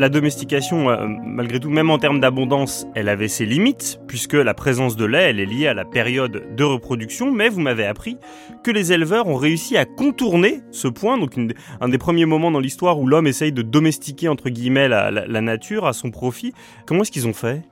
La 0.01 0.09
domestication, 0.09 0.89
euh, 0.89 1.07
malgré 1.07 1.61
tout, 1.61 1.69
même 1.69 1.91
en 1.91 1.99
termes 1.99 2.21
d'abondance, 2.21 2.87
elle 2.95 3.11
avait 3.11 3.29
ses 3.29 3.45
limites, 3.45 4.01
puisque 4.09 4.33
la 4.33 4.55
présence 4.55 4.97
de 4.97 5.05
lait, 5.05 5.29
elle 5.29 5.41
est 5.41 5.45
liée 5.45 5.67
à 5.67 5.75
la 5.75 5.85
période 5.85 6.55
de 6.57 6.65
reproduction, 6.65 7.31
mais 7.31 7.51
vous 7.51 7.61
m'avez 7.61 7.85
appris 7.85 8.17
que 8.65 8.71
les 8.71 8.93
éleveurs 8.93 9.29
ont 9.29 9.37
réussi 9.37 9.77
à 9.77 9.85
contourner 9.85 10.63
ce 10.71 10.89
point, 10.89 11.19
donc 11.19 11.39
un 11.83 11.89
des 11.91 11.99
premiers 11.99 12.25
moments 12.25 12.51
dans 12.51 12.61
l'histoire 12.61 12.99
où 12.99 13.07
l'homme 13.07 13.27
essaye 13.27 13.53
de 13.53 13.61
domestiquer, 13.61 14.29
entre 14.29 14.49
guillemets, 14.49 14.89
la, 14.89 15.11
nature 15.43 15.87
à 15.87 15.93
son 15.93 16.11
profit. 16.11 16.55
Comment 16.87 17.03
est-ce 17.03 17.13
qu'ils 17.13 17.29
ont 17.29 17.35
fait? 17.35 17.63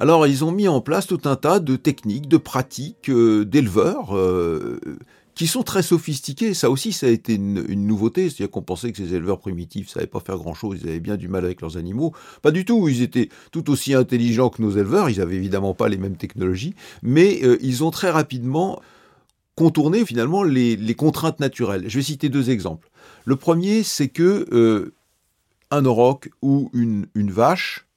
Alors, 0.00 0.26
ils 0.26 0.44
ont 0.44 0.50
mis 0.50 0.66
en 0.66 0.80
place 0.80 1.06
tout 1.06 1.20
un 1.26 1.36
tas 1.36 1.60
de 1.60 1.76
techniques, 1.76 2.26
de 2.26 2.38
pratiques 2.38 3.08
euh, 3.08 3.44
d'éleveurs. 3.44 4.16
Euh, 4.16 4.80
qui 5.42 5.48
sont 5.48 5.64
très 5.64 5.82
sophistiqués. 5.82 6.54
Ça 6.54 6.70
aussi, 6.70 6.92
ça 6.92 7.08
a 7.08 7.10
été 7.10 7.34
une, 7.34 7.64
nouveauté. 7.84 8.30
C'est-à-dire 8.30 8.48
qu'on 8.52 8.62
pensait 8.62 8.92
que 8.92 8.98
ces 8.98 9.12
éleveurs 9.12 9.40
primitifs 9.40 9.88
ne 9.88 9.90
savaient 9.90 10.06
pas 10.06 10.20
faire 10.20 10.36
grand-chose, 10.36 10.78
ils 10.80 10.88
avaient 10.88 11.00
bien 11.00 11.16
du 11.16 11.26
mal 11.26 11.44
avec 11.44 11.62
leurs 11.62 11.76
animaux. 11.76 12.12
Pas 12.42 12.52
du 12.52 12.64
tout. 12.64 12.88
Ils 12.88 13.02
étaient 13.02 13.28
tout 13.50 13.68
aussi 13.68 13.92
intelligents 13.92 14.50
que 14.50 14.62
nos 14.62 14.70
éleveurs. 14.70 15.10
Ils 15.10 15.18
n'avaient 15.18 15.34
évidemment 15.34 15.74
pas 15.74 15.88
les 15.88 15.96
mêmes 15.96 16.16
technologies, 16.16 16.76
mais 17.02 17.40
euh, 17.42 17.58
ils 17.60 17.82
ont 17.82 17.90
très 17.90 18.08
rapidement 18.08 18.80
contourné 19.56 20.06
finalement 20.06 20.44
les, 20.44 20.94
contraintes 20.94 21.40
naturelles. 21.40 21.86
Je 21.88 21.98
vais 21.98 22.04
citer 22.04 22.28
deux 22.28 22.50
exemples. 22.50 22.88
Le 23.24 23.34
premier, 23.34 23.82
c'est 23.82 24.10
que 24.10 24.46
euh, 24.52 24.94
un 25.72 25.84
auroch 25.86 26.30
ou 26.40 26.70
une, 26.72 27.08
une 27.16 27.32
vache, 27.32 27.88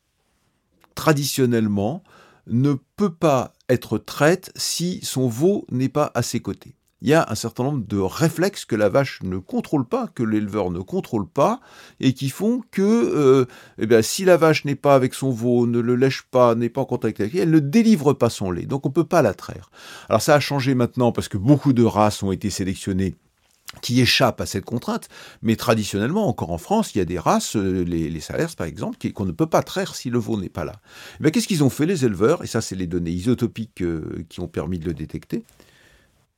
traditionnellement, 0.96 2.02
ne 2.48 2.74
peut 2.96 3.14
pas 3.14 3.54
être 3.70 4.00
traite 4.00 4.52
si 4.56 5.00
son 5.04 5.28
veau 5.28 5.68
n'est 5.70 5.90
pas 5.90 6.12
à 6.16 6.24
ses 6.24 6.40
côtés 6.40 6.74
il 7.06 7.10
y 7.10 7.14
a 7.14 7.28
un 7.30 7.36
certain 7.36 7.64
nombre 7.64 7.86
de 7.88 8.00
réflexes 8.00 8.66
que 8.66 8.76
la 8.76 8.90
vache 8.90 9.20
ne 9.22 9.38
contrôle 9.38 9.86
pas, 9.86 10.08
que 10.08 10.24
l'éleveur 10.24 10.72
ne 10.72 10.80
contrôle 10.80 11.28
pas, 11.28 11.60
et 12.00 12.14
qui 12.14 12.30
font 12.30 12.64
que 12.72 12.82
euh, 12.82 13.46
eh 13.78 14.02
si 14.02 14.26
la 14.26 14.38
vache 14.38 14.66
n'est 14.66 14.74
pas 14.74 14.96
avec 14.96 15.14
son 15.14 15.30
veau, 15.30 15.68
ne 15.68 15.80
le 15.80 15.96
lèche 15.96 16.24
pas, 16.24 16.56
n'est 16.56 16.68
pas 16.68 16.82
en 16.82 16.86
contact 16.86 17.20
avec 17.20 17.34
lui, 17.34 17.40
elle 17.42 17.52
ne 17.52 17.60
délivre 17.60 18.14
pas 18.14 18.32
son 18.32 18.50
lait. 18.50 18.66
Donc 18.66 18.88
on 18.88 18.90
ne 18.90 18.94
peut 18.94 19.04
pas 19.04 19.22
la 19.22 19.36
traire. 19.36 19.70
Alors 20.10 20.24
ça 20.24 20.34
a 20.34 20.40
changé 20.40 20.74
maintenant 20.74 21.12
parce 21.12 21.28
que 21.28 21.38
beaucoup 21.38 21.74
de 21.74 21.84
races 21.84 22.24
ont 22.24 22.32
été 22.32 22.50
sélectionnées 22.50 23.14
qui 23.84 24.02
échappent 24.02 24.42
à 24.42 24.48
cette 24.48 24.66
contrainte, 24.66 25.08
mais 25.44 25.56
traditionnellement, 25.56 26.28
encore 26.28 26.52
en 26.52 26.58
France, 26.58 26.96
il 26.96 26.98
y 26.98 27.02
a 27.02 27.06
des 27.06 27.20
races, 27.20 27.56
euh, 27.56 27.84
les, 27.84 28.10
les 28.10 28.20
salers 28.20 28.56
par 28.58 28.66
exemple, 28.66 28.98
qu'on 29.12 29.26
ne 29.26 29.32
peut 29.32 29.46
pas 29.46 29.62
traire 29.62 29.94
si 29.94 30.10
le 30.10 30.18
veau 30.18 30.40
n'est 30.40 30.50
pas 30.50 30.66
là. 30.66 30.78
Eh 31.24 31.30
qu'est-ce 31.30 31.48
qu'ils 31.48 31.64
ont 31.64 31.70
fait 31.70 31.86
les 31.86 32.04
éleveurs? 32.04 32.44
Et 32.44 32.48
ça, 32.48 32.62
c'est 32.62 32.76
les 32.76 32.88
données 32.88 33.12
isotopiques 33.12 33.84
euh, 33.84 34.26
qui 34.28 34.40
ont 34.40 34.48
permis 34.48 34.80
de 34.80 34.86
le 34.86 34.96
détecter. 34.96 35.44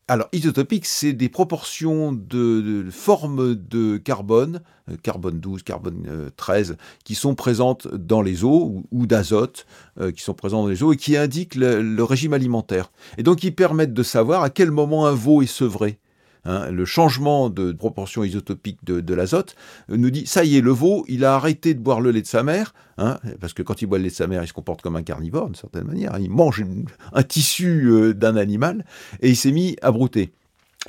Alors, 0.09 0.29
isotopique, 0.31 0.85
c'est 0.85 1.11
des 1.11 1.27
proportions 1.27 2.13
de, 2.13 2.85
formes 2.91 3.55
de 3.55 3.97
carbone, 3.97 4.61
euh, 4.89 4.95
carbone 5.03 5.41
12, 5.41 5.63
carbone 5.63 6.31
13, 6.37 6.71
euh, 6.71 6.75
qui 7.03 7.13
sont 7.13 7.35
présentes 7.35 7.93
dans 7.93 8.21
les 8.21 8.45
eaux, 8.45 8.85
ou, 8.91 9.05
d'azote, 9.05 9.65
euh, 9.99 10.13
qui 10.13 10.21
sont 10.21 10.33
présentes 10.33 10.63
dans 10.63 10.69
les 10.69 10.81
eaux, 10.81 10.93
et 10.93 10.95
qui 10.95 11.17
indiquent 11.17 11.55
le, 11.55 12.03
régime 12.03 12.31
alimentaire. 12.31 12.89
Et 13.17 13.23
donc, 13.23 13.43
ils 13.43 13.53
permettent 13.53 13.93
de 13.93 14.03
savoir 14.03 14.43
à 14.43 14.49
quel 14.49 14.71
moment 14.71 15.07
un 15.07 15.13
veau 15.13 15.41
est 15.41 15.45
sevré. 15.45 15.99
Hein, 16.47 16.71
le 16.71 16.85
changement 16.85 17.49
de 17.49 17.73
proportion 17.73 18.23
isotopique 18.23 18.79
de, 18.85 19.13
l'azote 19.13 19.55
nous 19.89 20.09
dit 20.09 20.25
ça 20.25 20.45
y 20.45 20.55
est, 20.55 20.61
le 20.61 20.71
veau, 20.71 21.03
il 21.09 21.25
a 21.25 21.35
arrêté 21.35 21.73
de 21.73 21.79
boire 21.79 21.99
le 21.99 22.11
lait 22.11 22.21
de 22.21 22.27
sa 22.27 22.41
mère, 22.41 22.73
hein, 22.97 23.19
parce 23.41 23.51
que 23.51 23.61
quand 23.61 23.81
il 23.81 23.87
boit 23.87 23.97
le 23.97 24.05
lait 24.05 24.09
de 24.09 24.15
sa 24.15 24.27
mère, 24.27 24.43
il 24.43 24.47
se 24.47 24.53
comporte 24.53 24.81
comme 24.81 24.95
un 24.95 25.03
carnivore 25.03 25.47
d'une 25.47 25.55
certaine 25.55 25.83
manière. 25.83 26.15
Hein, 26.15 26.19
il 26.21 26.29
mange 26.29 26.63
un 27.11 27.23
tissu 27.23 27.89
euh, 27.91 28.13
d'un 28.13 28.37
animal 28.37 28.85
et 29.21 29.29
il 29.29 29.35
s'est 29.35 29.51
mis 29.51 29.75
à 29.81 29.91
brouter. 29.91 30.31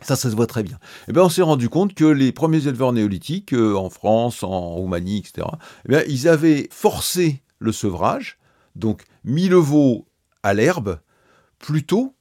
Ça, 0.02 0.14
ça 0.14 0.30
se 0.30 0.36
voit 0.36 0.46
très 0.46 0.62
bien. 0.62 0.78
Eh 1.08 1.12
bien, 1.12 1.22
on 1.24 1.28
s'est 1.28 1.42
rendu 1.42 1.68
compte 1.68 1.92
que 1.92 2.04
les 2.04 2.30
premiers 2.30 2.68
éleveurs 2.68 2.92
néolithiques, 2.92 3.52
euh, 3.52 3.74
en 3.74 3.90
France, 3.90 4.44
en 4.44 4.74
Roumanie, 4.74 5.18
etc., 5.18 5.48
eh 5.88 6.04
ils 6.06 6.28
avaient 6.28 6.68
forcé 6.70 7.42
le 7.58 7.72
sevrage, 7.72 8.38
donc 8.76 9.02
mis 9.24 9.48
le 9.48 9.56
veau 9.56 10.06
à 10.44 10.54
l'herbe, 10.54 11.00
plutôt 11.58 12.14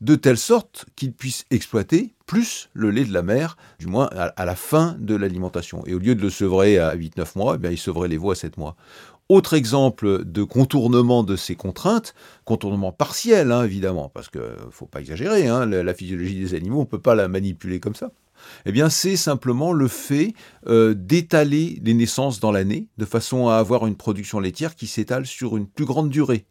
de 0.00 0.14
telle 0.14 0.38
sorte 0.38 0.86
qu'ils 0.96 1.12
puissent 1.12 1.44
exploiter 1.50 2.14
plus 2.26 2.70
le 2.72 2.90
lait 2.90 3.04
de 3.04 3.12
la 3.12 3.22
mère, 3.22 3.56
du 3.78 3.86
moins 3.86 4.08
à, 4.12 4.44
la 4.44 4.54
fin 4.54 4.96
de 4.98 5.14
l'alimentation. 5.14 5.84
Et 5.86 5.94
au 5.94 5.98
lieu 5.98 6.14
de 6.14 6.22
le 6.22 6.30
sevrer 6.30 6.78
à 6.78 6.96
8-9 6.96 7.36
mois, 7.36 7.54
eh 7.56 7.58
bien, 7.58 7.70
ils 7.70 7.78
sevraient 7.78 8.08
les 8.08 8.16
veaux 8.16 8.30
à 8.30 8.34
7 8.34 8.56
mois. 8.56 8.76
Autre 9.30 9.54
exemple 9.54 10.24
de 10.24 10.42
contournement 10.42 11.22
de 11.22 11.36
ces 11.36 11.54
contraintes, 11.54 12.14
contournement 12.44 12.92
partiel 12.92 13.52
hein, 13.52 13.64
évidemment, 13.64 14.10
parce 14.10 14.28
qu'il 14.28 14.42
ne 14.42 14.70
faut 14.70 14.86
pas 14.86 15.00
exagérer, 15.00 15.48
hein, 15.48 15.64
la, 15.64 15.94
physiologie 15.94 16.38
des 16.38 16.54
animaux, 16.54 16.78
on 16.78 16.82
ne 16.82 16.86
peut 16.86 17.00
pas 17.00 17.14
la 17.14 17.26
manipuler 17.28 17.80
comme 17.80 17.94
ça. 17.94 18.10
Eh 18.66 18.72
bien, 18.72 18.90
c'est 18.90 19.16
simplement 19.16 19.72
le 19.72 19.88
fait 19.88 20.34
euh, 20.66 20.92
d'étaler 20.92 21.80
les 21.82 21.94
naissances 21.94 22.38
dans 22.40 22.52
l'année, 22.52 22.88
de 22.98 23.06
façon 23.06 23.48
à 23.48 23.56
avoir 23.56 23.86
une 23.86 23.96
production 23.96 24.40
laitière 24.40 24.74
qui 24.74 24.86
s'étale 24.86 25.24
sur 25.24 25.56
une 25.56 25.66
plus 25.66 25.86
grande 25.86 26.10
durée. 26.10 26.44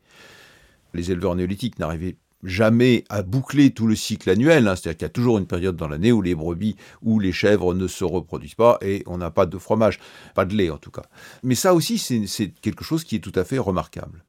Les 0.96 1.12
éleveurs 1.12 1.36
néolithiques 1.36 1.78
n'arrivaient 1.78 2.18
jamais 2.44 3.04
à 3.10 3.24
boucler 3.24 3.72
tout 3.72 3.88
le 3.88 3.96
cycle 3.96 4.30
annuel, 4.30 4.68
hein. 4.68 4.76
c'est-à-dire 4.76 4.98
qu'il 4.98 5.06
y 5.06 5.06
a 5.06 5.10
toujours 5.10 5.38
une 5.38 5.48
période 5.48 5.76
dans 5.76 5.88
l'année 5.88 6.12
où 6.12 6.22
les 6.22 6.36
brebis 6.36 6.76
ou 7.02 7.20
les 7.20 7.32
chèvres 7.32 7.74
ne 7.74 7.88
se 7.88 8.04
reproduisent 8.04 8.56
pas 8.56 8.78
et 8.82 9.04
on 9.06 9.18
n'a 9.18 9.32
pas 9.32 9.46
de 9.46 9.58
fromage, 9.58 10.00
pas 10.36 10.46
de 10.46 10.56
lait 10.56 10.70
en 10.70 10.78
tout 10.78 10.92
cas. 10.92 11.04
Mais 11.44 11.56
ça 11.56 11.74
aussi, 11.74 11.98
c'est 11.98 12.50
quelque 12.62 12.84
chose 12.84 13.04
qui 13.04 13.16
est 13.16 13.20
tout 13.20 13.32
à 13.36 13.44
fait 13.44 13.58
remarquable. 13.58 14.24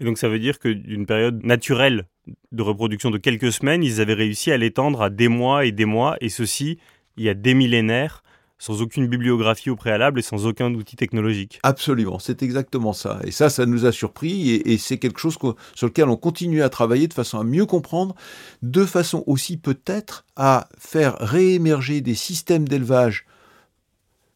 Et 0.00 0.04
donc 0.04 0.18
ça 0.18 0.28
veut 0.28 0.38
dire 0.38 0.58
que 0.58 0.68
d'une 0.68 1.06
période 1.06 1.44
naturelle 1.44 2.06
de 2.52 2.62
reproduction 2.62 3.10
de 3.10 3.18
quelques 3.18 3.52
semaines, 3.52 3.82
ils 3.82 4.00
avaient 4.00 4.14
réussi 4.14 4.52
à 4.52 4.56
l'étendre 4.56 5.02
à 5.02 5.10
des 5.10 5.28
mois 5.28 5.64
et 5.64 5.72
des 5.72 5.86
mois, 5.86 6.16
et 6.20 6.28
ceci 6.28 6.78
il 7.16 7.24
y 7.24 7.28
a 7.28 7.34
des 7.34 7.54
millénaires, 7.54 8.22
sans 8.58 8.82
aucune 8.82 9.06
bibliographie 9.06 9.70
au 9.70 9.76
préalable 9.76 10.18
et 10.18 10.22
sans 10.22 10.46
aucun 10.46 10.72
outil 10.74 10.96
technologique. 10.96 11.58
Absolument, 11.62 12.18
c'est 12.18 12.42
exactement 12.42 12.92
ça. 12.92 13.20
Et 13.24 13.30
ça, 13.30 13.50
ça 13.50 13.66
nous 13.66 13.84
a 13.84 13.92
surpris, 13.92 14.50
et, 14.50 14.78
c'est 14.78 14.98
quelque 14.98 15.20
chose 15.20 15.36
sur 15.74 15.86
lequel 15.86 16.08
on 16.08 16.16
continue 16.16 16.62
à 16.62 16.68
travailler 16.68 17.08
de 17.08 17.14
façon 17.14 17.38
à 17.38 17.44
mieux 17.44 17.66
comprendre, 17.66 18.14
de 18.62 18.84
façon 18.84 19.24
aussi 19.26 19.56
peut-être 19.56 20.24
à 20.36 20.68
faire 20.78 21.16
réémerger 21.20 22.00
des 22.00 22.14
systèmes 22.14 22.68
d'élevage 22.68 23.26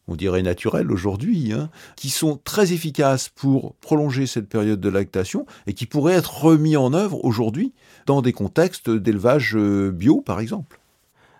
on 0.07 0.15
dirait 0.15 0.41
naturels 0.41 0.91
aujourd'hui, 0.91 1.53
hein, 1.53 1.69
qui 1.95 2.09
sont 2.09 2.39
très 2.43 2.73
efficaces 2.73 3.29
pour 3.29 3.75
prolonger 3.75 4.27
cette 4.27 4.49
période 4.49 4.81
de 4.81 4.89
lactation 4.89 5.45
et 5.67 5.73
qui 5.73 5.85
pourraient 5.85 6.15
être 6.15 6.43
remis 6.43 6.75
en 6.75 6.93
œuvre 6.93 7.23
aujourd'hui 7.23 7.73
dans 8.07 8.21
des 8.21 8.33
contextes 8.33 8.89
d'élevage 8.89 9.55
euh, 9.55 9.91
bio, 9.91 10.21
par 10.21 10.39
exemple. 10.39 10.80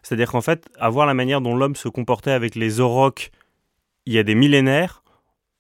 C'est-à-dire 0.03 0.31
qu'en 0.31 0.41
fait, 0.41 0.67
avoir 0.79 1.05
la 1.05 1.13
manière 1.13 1.41
dont 1.41 1.55
l'homme 1.55 1.75
se 1.75 1.89
comportait 1.89 2.31
avec 2.31 2.55
les 2.55 2.79
aurochs 2.79 3.31
il 4.05 4.13
y 4.13 4.17
a 4.17 4.23
des 4.23 4.35
millénaires, 4.35 5.03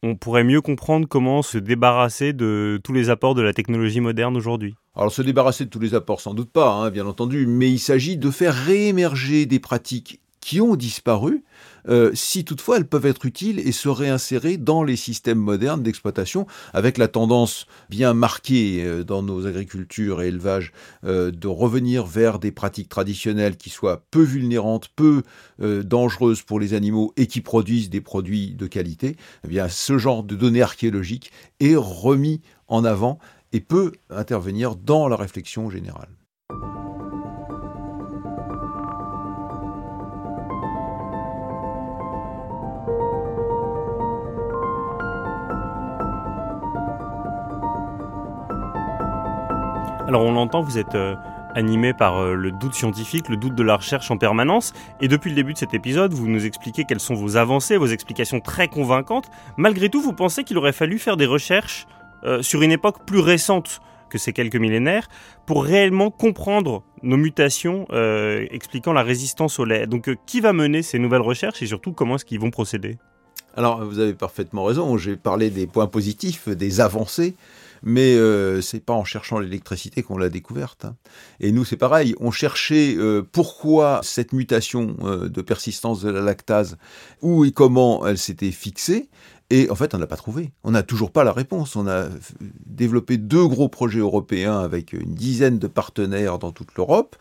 on 0.03 0.15
pourrait 0.15 0.43
mieux 0.43 0.61
comprendre 0.61 1.07
comment 1.07 1.41
se 1.43 1.59
débarrasser 1.59 2.33
de 2.33 2.81
tous 2.83 2.93
les 2.93 3.09
apports 3.09 3.35
de 3.35 3.41
la 3.41 3.53
technologie 3.53 3.99
moderne 3.99 4.35
aujourd'hui. 4.35 4.75
Alors 4.95 5.11
se 5.11 5.21
débarrasser 5.21 5.65
de 5.65 5.69
tous 5.69 5.79
les 5.79 5.93
apports, 5.93 6.21
sans 6.21 6.33
doute 6.33 6.51
pas, 6.51 6.73
hein, 6.73 6.89
bien 6.89 7.05
entendu, 7.05 7.45
mais 7.45 7.69
il 7.69 7.79
s'agit 7.79 8.17
de 8.17 8.31
faire 8.31 8.53
réémerger 8.53 9.45
des 9.45 9.59
pratiques 9.59 10.19
qui 10.41 10.59
ont 10.59 10.75
disparu, 10.75 11.43
euh, 11.87 12.11
si 12.13 12.43
toutefois 12.43 12.77
elles 12.77 12.87
peuvent 12.87 13.05
être 13.05 13.25
utiles 13.25 13.59
et 13.59 13.71
se 13.71 13.89
réinsérer 13.89 14.57
dans 14.57 14.83
les 14.83 14.95
systèmes 14.95 15.37
modernes 15.37 15.83
d'exploitation, 15.83 16.47
avec 16.73 16.97
la 16.97 17.07
tendance 17.07 17.67
bien 17.89 18.13
marquée 18.13 18.83
euh, 18.83 19.03
dans 19.03 19.23
nos 19.23 19.47
agricultures 19.47 20.21
et 20.21 20.27
élevages 20.27 20.73
euh, 21.05 21.31
de 21.31 21.47
revenir 21.47 22.05
vers 22.05 22.39
des 22.39 22.51
pratiques 22.51 22.89
traditionnelles 22.89 23.55
qui 23.55 23.69
soient 23.69 24.03
peu 24.11 24.23
vulnérantes, 24.23 24.89
peu 24.95 25.23
dangereuses 25.59 26.41
pour 26.41 26.59
les 26.59 26.73
animaux 26.73 27.13
et 27.17 27.27
qui 27.27 27.41
produisent 27.41 27.91
des 27.91 28.01
produits 28.01 28.55
de 28.55 28.65
qualité. 28.65 29.15
Eh 29.45 29.47
bien, 29.47 29.69
ce 29.69 29.99
genre 29.99 30.23
de 30.23 30.35
données 30.35 30.63
archéologiques 30.63 31.31
est 31.59 31.75
remis 31.75 32.41
en 32.67 32.83
avant 32.83 33.19
et 33.53 33.59
peut 33.59 33.91
intervenir 34.09 34.75
dans 34.75 35.07
la 35.07 35.15
réflexion 35.15 35.69
générale. 35.69 36.09
Alors 50.11 50.25
on 50.25 50.33
l'entend, 50.33 50.61
vous 50.61 50.77
êtes 50.77 50.95
euh, 50.95 51.15
animé 51.55 51.93
par 51.93 52.17
euh, 52.17 52.33
le 52.35 52.51
doute 52.51 52.73
scientifique, 52.73 53.29
le 53.29 53.37
doute 53.37 53.55
de 53.55 53.63
la 53.63 53.77
recherche 53.77 54.11
en 54.11 54.17
permanence. 54.17 54.73
Et 54.99 55.07
depuis 55.07 55.29
le 55.29 55.37
début 55.37 55.53
de 55.53 55.57
cet 55.57 55.73
épisode, 55.73 56.13
vous 56.13 56.27
nous 56.27 56.45
expliquez 56.45 56.83
quelles 56.83 56.99
sont 56.99 57.13
vos 57.13 57.37
avancées, 57.37 57.77
vos 57.77 57.87
explications 57.87 58.41
très 58.41 58.67
convaincantes. 58.67 59.31
Malgré 59.55 59.87
tout, 59.87 60.01
vous 60.01 60.11
pensez 60.11 60.43
qu'il 60.43 60.57
aurait 60.57 60.73
fallu 60.73 60.99
faire 60.99 61.15
des 61.15 61.25
recherches 61.25 61.87
euh, 62.25 62.41
sur 62.41 62.61
une 62.61 62.73
époque 62.73 63.05
plus 63.05 63.21
récente 63.21 63.79
que 64.09 64.17
ces 64.17 64.33
quelques 64.33 64.57
millénaires 64.57 65.07
pour 65.45 65.63
réellement 65.63 66.11
comprendre 66.11 66.83
nos 67.03 67.15
mutations 67.15 67.85
expliquant 68.51 68.91
la 68.91 69.03
résistance 69.03 69.59
au 69.59 69.63
lait. 69.63 69.87
Donc 69.87 70.13
qui 70.25 70.41
va 70.41 70.51
mener 70.51 70.81
ces 70.81 70.99
nouvelles 70.99 71.21
recherches 71.21 71.61
et 71.61 71.67
surtout 71.67 71.93
comment 71.93 72.15
est-ce 72.15 72.25
qu'ils 72.25 72.41
vont 72.41 72.51
procéder? 72.51 72.97
Alors, 73.55 73.85
vous 73.85 73.99
avez 73.99 74.13
parfaitement 74.13 74.65
raison. 74.65 74.97
J'ai 74.97 75.15
parlé 75.15 75.49
des 75.49 75.67
points 75.67 75.87
positifs, 75.87 76.49
des 76.49 76.81
avancées 76.81 77.35
mais 77.83 78.15
euh, 78.15 78.61
c'est 78.61 78.79
pas 78.79 78.93
en 78.93 79.03
cherchant 79.03 79.39
l'électricité 79.39 80.03
qu'on 80.03 80.17
l'a 80.17 80.29
découverte. 80.29 80.85
Hein. 80.85 80.95
Et 81.39 81.51
nous, 81.51 81.65
c'est 81.65 81.77
pareil, 81.77 82.15
on 82.19 82.31
cherchait 82.31 82.95
euh, 82.97 83.23
pourquoi 83.31 84.01
cette 84.03 84.33
mutation 84.33 84.95
euh, 85.03 85.29
de 85.29 85.41
persistance 85.41 86.01
de 86.01 86.09
la 86.09 86.21
lactase, 86.21 86.77
où 87.21 87.45
et 87.45 87.51
comment 87.51 88.05
elle 88.05 88.17
s'était 88.17 88.51
fixée, 88.51 89.09
et 89.49 89.69
en 89.69 89.75
fait, 89.75 89.93
on 89.93 89.97
n'a 89.97 90.07
pas 90.07 90.15
trouvé. 90.15 90.53
On 90.63 90.71
n'a 90.71 90.81
toujours 90.81 91.11
pas 91.11 91.25
la 91.25 91.33
réponse. 91.33 91.75
On 91.75 91.85
a 91.85 92.07
développé 92.65 93.17
deux 93.17 93.45
gros 93.45 93.67
projets 93.67 93.99
européens 93.99 94.59
avec 94.59 94.93
une 94.93 95.13
dizaine 95.13 95.59
de 95.59 95.67
partenaires 95.67 96.39
dans 96.39 96.53
toute 96.53 96.73
l'Europe, 96.75 97.17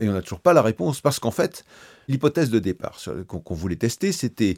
et 0.00 0.08
on 0.08 0.12
n'a 0.12 0.22
toujours 0.22 0.40
pas 0.40 0.54
la 0.54 0.62
réponse, 0.62 1.02
parce 1.02 1.18
qu'en 1.18 1.30
fait, 1.30 1.64
l'hypothèse 2.08 2.50
de 2.50 2.58
départ 2.58 2.98
qu'on 3.28 3.54
voulait 3.54 3.76
tester, 3.76 4.12
c'était 4.12 4.56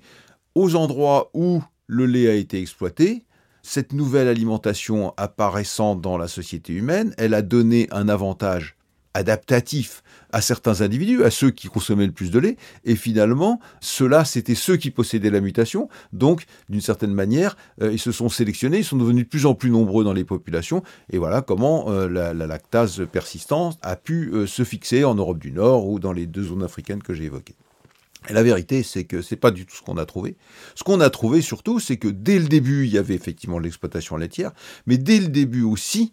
aux 0.55 0.77
endroits 0.77 1.31
où 1.35 1.63
le 1.89 2.07
lait 2.07 2.29
a 2.29 2.35
été 2.35 2.61
exploité, 2.61 3.25
cette 3.67 3.93
nouvelle 3.93 4.29
alimentation 4.29 5.13
apparaissant 5.17 5.97
dans 5.97 6.17
la 6.17 6.29
société 6.29 6.73
humaine, 6.73 7.13
elle 7.19 7.35
a 7.35 7.43
donné 7.43 7.89
un 7.91 8.09
avantage 8.09 8.77
adaptatif 9.13 10.05
à 10.31 10.41
certains 10.41 10.83
individus, 10.83 11.25
à 11.25 11.31
ceux 11.31 11.51
qui 11.51 11.67
consommaient 11.67 12.07
le 12.07 12.13
plus 12.13 12.31
de 12.31 12.39
lait, 12.39 12.57
et 12.85 12.95
finalement, 12.95 13.59
ceux-là, 13.81 14.25
c'était 14.25 14.55
ceux 14.55 14.77
qui 14.77 14.93
possédaient 14.93 15.31
la 15.31 15.41
mutation, 15.41 15.89
donc 16.13 16.45
d'une 16.69 16.81
certaine 16.81 17.13
manière, 17.13 17.57
euh, 17.83 17.93
ils 17.93 17.99
se 17.99 18.13
sont 18.13 18.29
sélectionnés, 18.29 18.79
ils 18.79 18.85
sont 18.85 18.99
devenus 18.99 19.25
de 19.25 19.29
plus 19.29 19.47
en 19.47 19.55
plus 19.55 19.71
nombreux 19.71 20.05
dans 20.05 20.13
les 20.13 20.25
populations, 20.25 20.85
et 21.11 21.19
voilà 21.19 21.43
comment 21.43 21.91
euh, 21.91 22.09
la, 22.09 22.35
lactase 22.35 23.05
persistante 23.11 23.79
a 23.83 23.97
pu 23.97 24.31
euh, 24.33 24.47
se 24.47 24.63
fixer 24.63 25.05
en 25.05 25.17
Europe 25.17 25.39
du 25.39 25.51
Nord 25.51 25.89
ou 25.89 25.99
dans 25.99 26.13
les 26.13 26.27
deux 26.27 26.45
zones 26.45 26.63
africaines 26.63 27.03
que 27.03 27.15
j'ai 27.15 27.25
évoquées. 27.25 27.57
Et 28.29 28.33
la 28.33 28.43
vérité, 28.43 28.83
c'est 28.83 29.05
que 29.05 29.23
c'est 29.23 29.37
pas 29.37 29.51
du 29.51 29.67
tout 29.67 29.77
ce 29.77 29.83
qu'on 29.83 29.99
a 29.99 30.07
trouvé. 30.07 30.37
Ce 30.75 30.83
qu'on 30.83 31.01
a 31.01 31.11
trouvé 31.11 31.43
surtout, 31.43 31.79
c'est 31.81 31.97
que 31.97 32.09
dès 32.09 32.39
le 32.39 32.49
début, 32.49 32.87
il 32.87 32.93
y 32.93 32.99
avait 32.99 33.15
effectivement 33.15 33.59
l'exploitation 33.59 34.17
laitière, 34.17 34.53
mais 34.87 34.99
dès 34.99 35.21
le 35.21 35.29
début 35.29 35.63
aussi, 35.63 36.13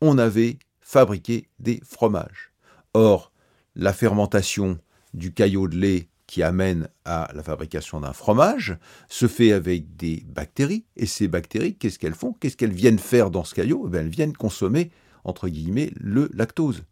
on 0.00 0.18
avait 0.18 0.58
fabriqué 0.80 1.48
des 1.58 1.80
fromages. 1.84 2.52
Or, 2.94 3.32
la 3.74 3.92
fermentation 3.92 4.78
du 5.14 5.32
caillot 5.32 5.68
de 5.68 5.76
lait 5.76 6.08
qui 6.26 6.42
amène 6.42 6.88
à 7.06 7.30
la 7.34 7.42
fabrication 7.42 8.00
d'un 8.00 8.12
fromage 8.12 8.76
se 9.08 9.26
fait 9.26 9.52
avec 9.52 9.96
des 9.96 10.24
bactéries. 10.28 10.84
Et 10.96 11.06
ces 11.06 11.26
bactéries, 11.26 11.74
qu'est-ce 11.74 11.98
qu'elles 11.98 12.14
font? 12.14 12.34
Qu'est-ce 12.34 12.56
qu'elles 12.56 12.72
viennent 12.72 12.98
faire 12.98 13.30
dans 13.30 13.44
ce 13.44 13.54
caillot? 13.54 13.90
Eh 13.92 13.96
Elles 13.96 14.08
viennent 14.08 14.36
consommer, 14.36 14.90
entre 15.24 15.48
guillemets, 15.48 15.90
le 15.96 16.28
lactose. 16.34 16.84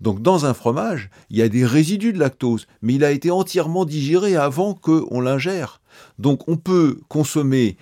Donc 0.00 0.22
dans 0.22 0.46
un 0.46 0.54
fromage, 0.54 1.10
il 1.30 1.38
y 1.38 1.42
a 1.42 1.48
des 1.48 1.66
résidus 1.66 2.12
de 2.12 2.18
lactose, 2.18 2.66
mais 2.82 2.94
il 2.94 3.04
a 3.04 3.10
été 3.10 3.30
entièrement 3.30 3.84
digéré 3.84 4.36
avant 4.36 4.74
qu'on 4.74 5.20
l'ingère. 5.20 5.80
Donc 6.18 6.48
on 6.48 6.56
peut 6.56 7.00
consommer 7.08 7.76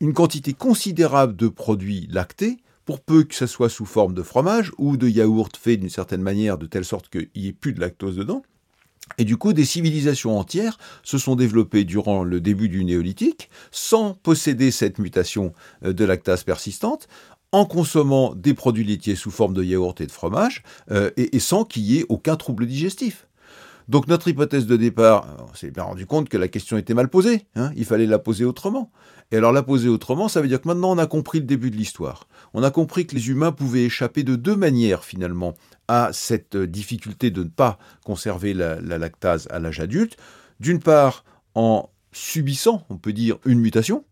une 0.00 0.12
quantité 0.12 0.52
considérable 0.52 1.34
de 1.34 1.48
produits 1.48 2.06
lactés 2.10 2.58
pour 2.84 3.00
peu 3.00 3.24
que 3.24 3.34
ce 3.34 3.46
soit 3.46 3.68
sous 3.68 3.84
forme 3.84 4.14
de 4.14 4.22
fromage 4.22 4.72
ou 4.78 4.96
de 4.96 5.08
yaourt 5.08 5.56
fait 5.56 5.76
d'une 5.76 5.90
certaine 5.90 6.22
manière 6.22 6.56
de 6.56 6.66
telle 6.66 6.84
sorte 6.84 7.10
qu'il 7.10 7.28
n'y 7.36 7.48
ait 7.48 7.52
plus 7.52 7.72
de 7.72 7.80
lactose 7.80 8.16
dedans. 8.16 8.42
Et 9.16 9.24
du 9.24 9.36
coup, 9.36 9.52
des 9.52 9.64
civilisations 9.64 10.38
entières 10.38 10.78
se 11.02 11.18
sont 11.18 11.34
développées 11.34 11.84
durant 11.84 12.24
le 12.24 12.40
début 12.40 12.68
du 12.68 12.84
néolithique 12.84 13.48
sans 13.70 14.14
posséder 14.14 14.70
cette 14.70 14.98
mutation 14.98 15.54
euh, 15.84 15.92
de 15.92 16.04
lactase 16.04 16.44
persistante, 16.44 17.08
en 17.52 17.64
consommant 17.64 18.34
des 18.34 18.54
produits 18.54 18.84
laitiers 18.84 19.16
sous 19.16 19.30
forme 19.30 19.54
de 19.54 19.62
yaourt 19.62 20.00
et 20.00 20.06
de 20.06 20.12
fromage, 20.12 20.62
euh, 20.90 21.10
et, 21.16 21.38
sans 21.38 21.64
qu'il 21.64 21.82
y 21.82 21.98
ait 21.98 22.06
aucun 22.08 22.36
trouble 22.36 22.66
digestif. 22.66 23.26
Donc 23.88 24.06
notre 24.06 24.28
hypothèse 24.28 24.66
de 24.66 24.76
départ, 24.76 25.26
on 25.50 25.54
s'est 25.54 25.70
bien 25.70 25.84
rendu 25.84 26.04
compte 26.04 26.28
que 26.28 26.36
la 26.36 26.48
question 26.48 26.76
était 26.76 26.92
mal 26.92 27.08
posée, 27.08 27.46
hein, 27.54 27.72
il 27.74 27.86
fallait 27.86 28.04
la 28.04 28.18
poser 28.18 28.44
autrement. 28.44 28.90
Et 29.30 29.36
alors 29.38 29.50
la 29.52 29.62
poser 29.62 29.88
autrement, 29.88 30.28
ça 30.28 30.42
veut 30.42 30.48
dire 30.48 30.60
que 30.60 30.68
maintenant 30.68 30.90
on 30.90 30.98
a 30.98 31.06
compris 31.06 31.38
le 31.38 31.46
début 31.46 31.70
de 31.70 31.76
l'histoire. 31.76 32.28
On 32.52 32.62
a 32.62 32.70
compris 32.70 33.06
que 33.06 33.14
les 33.14 33.30
humains 33.30 33.52
pouvaient 33.52 33.84
échapper 33.84 34.24
de 34.24 34.36
deux 34.36 34.56
manières 34.56 35.04
finalement 35.04 35.54
à 35.86 36.10
cette 36.12 36.56
difficulté 36.56 37.30
de 37.30 37.44
ne 37.44 37.48
pas 37.48 37.78
conserver 38.04 38.52
la 38.52 38.78
lactase 38.98 39.48
à 39.50 39.58
l'âge 39.58 39.80
adulte. 39.80 40.18
D'une 40.60 40.80
part 40.80 41.24
en 41.54 41.88
subissant, 42.12 42.84
on 42.90 42.98
peut 42.98 43.12
dire, 43.14 43.38
une 43.46 43.60
mutation, 43.60 44.04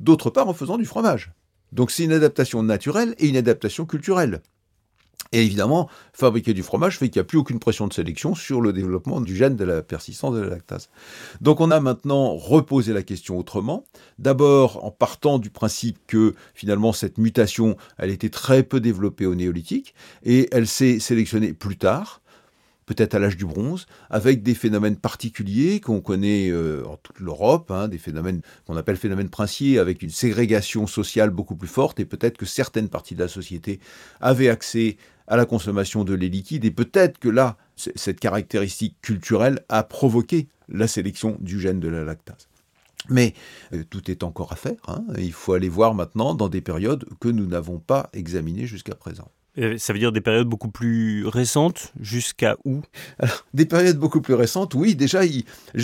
d'autre 0.00 0.30
part 0.30 0.48
en 0.48 0.54
faisant 0.54 0.78
du 0.78 0.86
fromage. 0.86 1.32
Donc 1.72 1.90
c'est 1.90 2.04
une 2.04 2.12
adaptation 2.12 2.62
naturelle 2.62 3.14
et 3.18 3.28
une 3.28 3.36
adaptation 3.36 3.86
culturelle. 3.86 4.42
Et 5.32 5.42
évidemment, 5.42 5.88
fabriquer 6.12 6.54
du 6.54 6.62
fromage 6.62 6.98
fait 6.98 7.08
qu'il 7.08 7.18
n'y 7.18 7.24
a 7.24 7.24
plus 7.24 7.38
aucune 7.38 7.58
pression 7.58 7.88
de 7.88 7.92
sélection 7.92 8.34
sur 8.34 8.60
le 8.60 8.72
développement 8.72 9.20
du 9.20 9.34
gène 9.34 9.56
de 9.56 9.64
la 9.64 9.82
persistance 9.82 10.34
de 10.34 10.40
la 10.40 10.50
lactase. 10.50 10.88
Donc 11.40 11.60
on 11.60 11.70
a 11.70 11.80
maintenant 11.80 12.36
reposé 12.36 12.92
la 12.92 13.02
question 13.02 13.38
autrement. 13.38 13.84
D'abord 14.18 14.84
en 14.84 14.90
partant 14.90 15.38
du 15.38 15.50
principe 15.50 15.98
que 16.06 16.34
finalement 16.54 16.92
cette 16.92 17.18
mutation, 17.18 17.76
elle 17.98 18.10
était 18.10 18.30
très 18.30 18.62
peu 18.62 18.80
développée 18.80 19.26
au 19.26 19.34
néolithique 19.34 19.94
et 20.22 20.48
elle 20.52 20.68
s'est 20.68 21.00
sélectionnée 21.00 21.52
plus 21.52 21.76
tard 21.76 22.20
peut-être 22.86 23.14
à 23.14 23.18
l'âge 23.18 23.36
du 23.36 23.44
bronze, 23.44 23.86
avec 24.08 24.42
des 24.42 24.54
phénomènes 24.54 24.96
particuliers 24.96 25.80
qu'on 25.80 26.00
connaît 26.00 26.48
euh, 26.50 26.84
en 26.86 26.96
toute 26.96 27.18
l'Europe, 27.20 27.70
hein, 27.70 27.88
des 27.88 27.98
phénomènes 27.98 28.40
qu'on 28.66 28.76
appelle 28.76 28.96
phénomènes 28.96 29.28
princiers, 29.28 29.78
avec 29.78 30.02
une 30.02 30.10
ségrégation 30.10 30.86
sociale 30.86 31.30
beaucoup 31.30 31.56
plus 31.56 31.68
forte, 31.68 32.00
et 32.00 32.04
peut-être 32.04 32.38
que 32.38 32.46
certaines 32.46 32.88
parties 32.88 33.14
de 33.14 33.20
la 33.22 33.28
société 33.28 33.80
avaient 34.20 34.48
accès 34.48 34.96
à 35.26 35.36
la 35.36 35.44
consommation 35.44 36.04
de 36.04 36.14
lait 36.14 36.28
liquide, 36.28 36.64
et 36.64 36.70
peut-être 36.70 37.18
que 37.18 37.28
là, 37.28 37.56
cette 37.74 38.20
caractéristique 38.20 38.96
culturelle 39.02 39.64
a 39.68 39.82
provoqué 39.82 40.48
la 40.68 40.86
sélection 40.86 41.36
du 41.40 41.60
gène 41.60 41.80
de 41.80 41.88
la 41.88 42.04
lactase. 42.04 42.48
Mais 43.08 43.34
euh, 43.72 43.84
tout 43.88 44.10
est 44.10 44.22
encore 44.22 44.52
à 44.52 44.56
faire. 44.56 44.80
Hein. 44.88 45.04
Il 45.18 45.32
faut 45.32 45.52
aller 45.52 45.68
voir 45.68 45.94
maintenant 45.94 46.34
dans 46.34 46.48
des 46.48 46.60
périodes 46.60 47.04
que 47.20 47.28
nous 47.28 47.46
n'avons 47.46 47.78
pas 47.78 48.10
examinées 48.12 48.66
jusqu'à 48.66 48.94
présent. 48.94 49.30
Euh, 49.58 49.78
ça 49.78 49.92
veut 49.92 49.98
dire 49.98 50.12
des 50.12 50.20
périodes 50.20 50.48
beaucoup 50.48 50.68
plus 50.68 51.26
récentes, 51.26 51.92
jusqu'à 52.00 52.56
où? 52.64 52.82
Des 53.54 53.66
périodes 53.66 53.98
beaucoup 53.98 54.20
plus 54.20 54.34
récentes, 54.34 54.74
oui. 54.74 54.94
Déjà, 54.94 55.22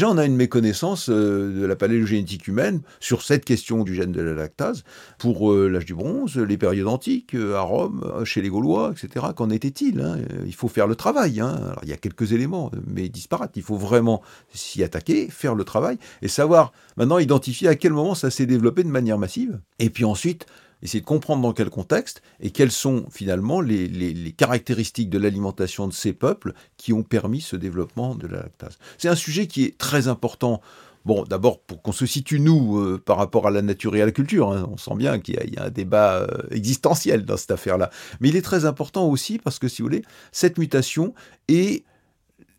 on 0.03 0.19
a 0.19 0.25
une 0.25 0.37
méconnaissance 0.37 1.09
euh, 1.09 1.61
de 1.61 1.67
la 1.67 1.77
palélogénétique 1.77 2.49
humaine 2.49 2.83
sur 3.01 3.23
cette 3.23 3.45
question 3.45 3.85
du 3.85 3.95
gène 3.95 4.13
de 4.13 4.21
la 4.21 4.35
lactase. 4.35 4.85
Pour 5.19 5.53
euh, 5.53 5.69
l'âge 5.69 5.85
du 5.85 5.95
bronze, 5.95 6.37
les 6.37 6.57
périodes 6.57 6.89
antiques, 6.89 7.35
à 7.35 7.61
Rome, 7.61 8.23
chez 8.25 8.43
les 8.43 8.49
Gaulois, 8.49 8.93
etc., 8.93 9.27
qu'en 9.35 9.51
était-il 9.51 10.01
hein? 10.01 10.19
Il 10.47 10.55
faut 10.55 10.69
faire 10.69 10.87
le 10.87 10.95
travail. 10.95 11.41
Hein. 11.41 11.59
Alors, 11.63 11.81
il 11.83 11.89
y 11.89 11.93
a 11.93 11.97
quelques 11.97 12.33
éléments, 12.33 12.71
mais 12.87 13.09
disparates. 13.09 13.53
Il 13.57 13.63
faut 13.63 13.77
vraiment 13.77 14.23
s'y 14.53 14.83
attaquer, 14.83 15.29
faire 15.29 15.55
le 15.55 15.65
travail, 15.65 15.99
et 16.21 16.29
savoir 16.29 16.73
maintenant 16.97 17.19
identifier 17.19 17.69
à 17.69 17.75
quel 17.75 17.93
moment 17.93 18.15
ça 18.15 18.31
s'est 18.31 18.47
développé 18.47 18.83
de 18.85 18.89
manière 18.89 19.19
massive. 19.19 19.61
Et 19.79 19.91
puis 19.91 20.05
ensuite, 20.05 20.47
essayer 20.83 21.01
de 21.01 21.07
comprendre 21.07 21.43
dans 21.43 21.53
quel 21.53 21.71
contexte 21.71 22.23
et 22.41 22.51
quelles 22.51 22.73
sont 22.73 23.07
finalement 23.11 23.61
les, 23.61 24.35
caractéristiques 24.37 25.11
de 25.11 25.19
l'alimentation 25.19 25.87
de 25.87 25.93
ces 25.93 26.13
peuples 26.13 26.55
qui 26.77 26.93
ont 26.93 27.03
permis 27.03 27.41
ce 27.41 27.57
développement 27.57 28.15
de 28.15 28.27
la 28.27 28.39
lactase. 28.39 28.79
C'est 28.99 29.09
un 29.09 29.15
sujet 29.15 29.47
qui 29.47 29.65
est 29.65 29.79
très 29.79 30.09
important. 30.09 30.61
Bon, 31.05 31.25
d'abord 31.25 31.61
pour 31.61 31.83
qu'on 31.83 31.93
se 31.93 32.07
situe 32.07 32.41
nous 32.41 32.79
euh, 32.79 33.01
par 33.05 33.17
rapport 33.17 33.47
à 33.47 33.51
la 33.51 33.63
nature 33.63 33.97
et 33.97 34.03
à 34.03 34.07
la 34.07 34.13
culture. 34.13 34.53
Hein. 34.53 34.69
On 34.73 34.77
sent 34.77 34.95
bien 34.97 35.19
qu'il 35.19 35.35
y, 35.35 35.59
a 35.59 35.65
un 35.65 35.71
débat 35.71 36.19
euh, 36.19 36.27
existentiel 36.51 37.25
dans 37.25 37.37
cette 37.37 37.51
affaire-là. 37.51 37.91
Mais 38.21 38.29
il 38.29 38.37
est 38.37 38.43
très 38.43 38.65
important 38.65 39.09
aussi 39.09 39.39
parce 39.39 39.59
que, 39.59 39.69
si 39.69 39.83
vous 39.83 39.89
voulez, 39.89 40.03
cette 40.31 40.59
mutation 40.59 41.15
est 41.49 41.85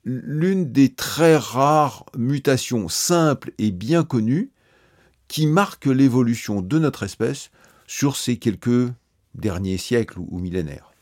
l'une 0.06 0.72
des 0.72 0.94
très 0.94 1.38
rares 1.38 2.06
mutations 2.18 2.90
simples 2.90 3.54
et 3.58 3.72
bien 3.72 4.04
connues 4.04 4.52
qui 5.30 5.48
marquent 5.48 5.86
l'évolution 5.86 6.62
de 6.62 6.80
notre 6.80 7.04
espèce 7.04 7.50
sur 7.96 8.16
ces 8.16 8.38
quelques 8.38 8.92
derniers 9.36 9.78
siècles 9.78 10.18
ou, 10.18 10.40
millénaires. 10.40 10.93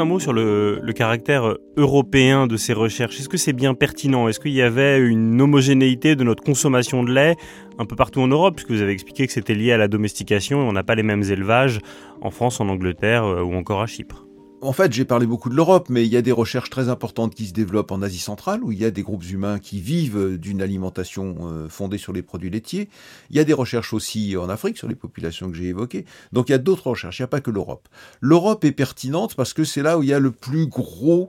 Un 0.00 0.04
mot 0.04 0.18
sur 0.18 0.32
le, 0.32 0.80
caractère 0.94 1.54
européen 1.76 2.46
de 2.46 2.56
ces 2.56 2.72
recherches. 2.72 3.20
Est-ce 3.20 3.28
que 3.28 3.36
c'est 3.36 3.52
bien 3.52 3.74
pertinent? 3.74 4.28
Est-ce 4.28 4.40
qu'il 4.40 4.52
y 4.52 4.62
avait 4.62 4.98
une 4.98 5.40
homogénéité 5.40 6.16
de 6.16 6.24
notre 6.24 6.42
consommation 6.42 7.04
de 7.04 7.12
lait 7.12 7.36
un 7.78 7.84
peu 7.84 7.96
partout 7.96 8.20
en 8.20 8.28
Europe, 8.28 8.56
puisque 8.56 8.70
vous 8.70 8.82
avez 8.82 8.92
expliqué 8.92 9.26
que 9.26 9.32
c'était 9.32 9.54
lié 9.54 9.72
à 9.72 9.78
la 9.78 9.88
domestication 9.88 10.62
et 10.62 10.64
on 10.64 10.72
n'a 10.72 10.82
pas 10.82 10.94
les 10.94 11.02
mêmes 11.02 11.22
élevages 11.22 11.78
en 12.20 12.30
France, 12.30 12.60
en 12.60 12.68
Angleterre 12.68 13.24
euh, 13.24 13.42
ou 13.42 13.54
encore 13.54 13.80
à 13.80 13.86
Chypre 13.86 14.26
en 14.62 14.72
fait, 14.72 14.92
j'ai 14.92 15.04
parlé 15.04 15.26
beaucoup 15.26 15.48
de 15.48 15.54
l'Europe, 15.54 15.88
mais 15.88 16.04
il 16.04 16.12
y 16.12 16.16
a 16.16 16.22
des 16.22 16.32
recherches 16.32 16.70
très 16.70 16.88
importantes 16.88 17.34
qui 17.34 17.46
se 17.46 17.52
développent 17.52 17.92
en 17.92 18.02
Asie 18.02 18.18
centrale, 18.18 18.62
où 18.62 18.72
il 18.72 18.78
y 18.78 18.84
a 18.84 18.90
des 18.90 19.02
groupes 19.02 19.24
humains 19.30 19.58
qui 19.58 19.80
vivent 19.80 20.38
d'une 20.38 20.60
alimentation 20.60 21.36
euh, 21.42 21.68
fondée 21.68 21.98
sur 21.98 22.12
les 22.12 22.22
produits 22.22 22.50
laitiers. 22.50 22.88
Il 23.30 23.36
y 23.36 23.40
a 23.40 23.44
des 23.44 23.52
recherches 23.52 23.92
aussi 23.94 24.36
en 24.36 24.48
Afrique 24.48 24.76
sur 24.76 24.88
les 24.88 24.94
populations 24.94 25.50
que 25.50 25.56
j'ai 25.56 25.68
évoquées. 25.68 26.04
Donc 26.32 26.48
il 26.48 26.52
y 26.52 26.54
a 26.54 26.58
d'autres 26.58 26.88
recherches, 26.88 27.18
il 27.18 27.22
n'y 27.22 27.24
a 27.24 27.28
pas 27.28 27.40
que 27.40 27.50
l'Europe. 27.50 27.88
L'Europe 28.20 28.64
est 28.64 28.72
pertinente 28.72 29.34
parce 29.34 29.54
que 29.54 29.64
c'est 29.64 29.82
là 29.82 29.98
où 29.98 30.02
il 30.02 30.08
y 30.08 30.14
a 30.14 30.18
le 30.18 30.30
plus 30.30 30.66
gros 30.66 31.28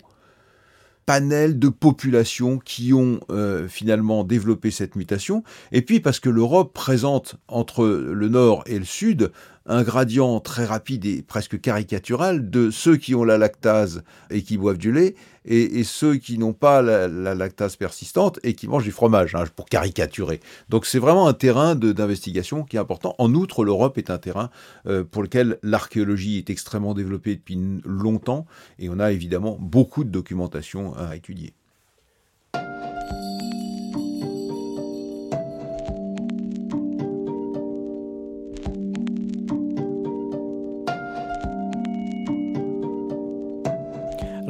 panel 1.05 1.59
de 1.59 1.69
populations 1.69 2.59
qui 2.59 2.93
ont 2.93 3.19
euh, 3.31 3.67
finalement 3.67 4.23
développé 4.23 4.71
cette 4.71 4.95
mutation, 4.95 5.43
et 5.71 5.81
puis 5.81 5.99
parce 5.99 6.19
que 6.19 6.29
l'Europe 6.29 6.73
présente 6.73 7.35
entre 7.47 7.85
le 7.85 8.29
nord 8.29 8.63
et 8.67 8.77
le 8.77 8.85
sud 8.85 9.31
un 9.65 9.83
gradient 9.83 10.39
très 10.39 10.65
rapide 10.65 11.05
et 11.05 11.21
presque 11.21 11.59
caricatural 11.59 12.49
de 12.49 12.71
ceux 12.71 12.97
qui 12.97 13.15
ont 13.15 13.23
la 13.23 13.37
lactase 13.37 14.03
et 14.29 14.41
qui 14.41 14.57
boivent 14.57 14.77
du 14.77 14.91
lait 14.91 15.15
et, 15.45 15.83
ceux 15.83 16.17
qui 16.17 16.37
n'ont 16.37 16.53
pas 16.53 16.81
la, 16.81 17.07
lactase 17.07 17.75
persistante 17.75 18.39
et 18.43 18.53
qui 18.53 18.67
mangent 18.67 18.83
du 18.83 18.91
fromage, 18.91 19.33
hein, 19.33 19.45
pour 19.55 19.65
caricaturer. 19.65 20.39
Donc 20.69 20.85
c'est 20.85 20.99
vraiment 20.99 21.27
un 21.27 21.33
terrain 21.33 21.75
d'investigation 21.75 22.63
qui 22.63 22.75
est 22.75 22.79
important. 22.79 23.15
En 23.17 23.33
outre, 23.33 23.63
l'Europe 23.63 23.97
est 23.97 24.09
un 24.09 24.17
terrain 24.17 24.49
euh, 24.87 25.03
pour 25.03 25.23
lequel 25.23 25.57
l'archéologie 25.63 26.37
est 26.37 26.49
extrêmement 26.49 26.93
développée 26.93 27.35
depuis 27.35 27.57
longtemps 27.85 28.45
et 28.77 28.89
on 28.89 28.99
a 28.99 29.11
évidemment 29.11 29.57
beaucoup 29.59 30.03
de 30.03 30.09
documentation 30.09 30.93
à 30.95 31.15
étudier. 31.15 31.53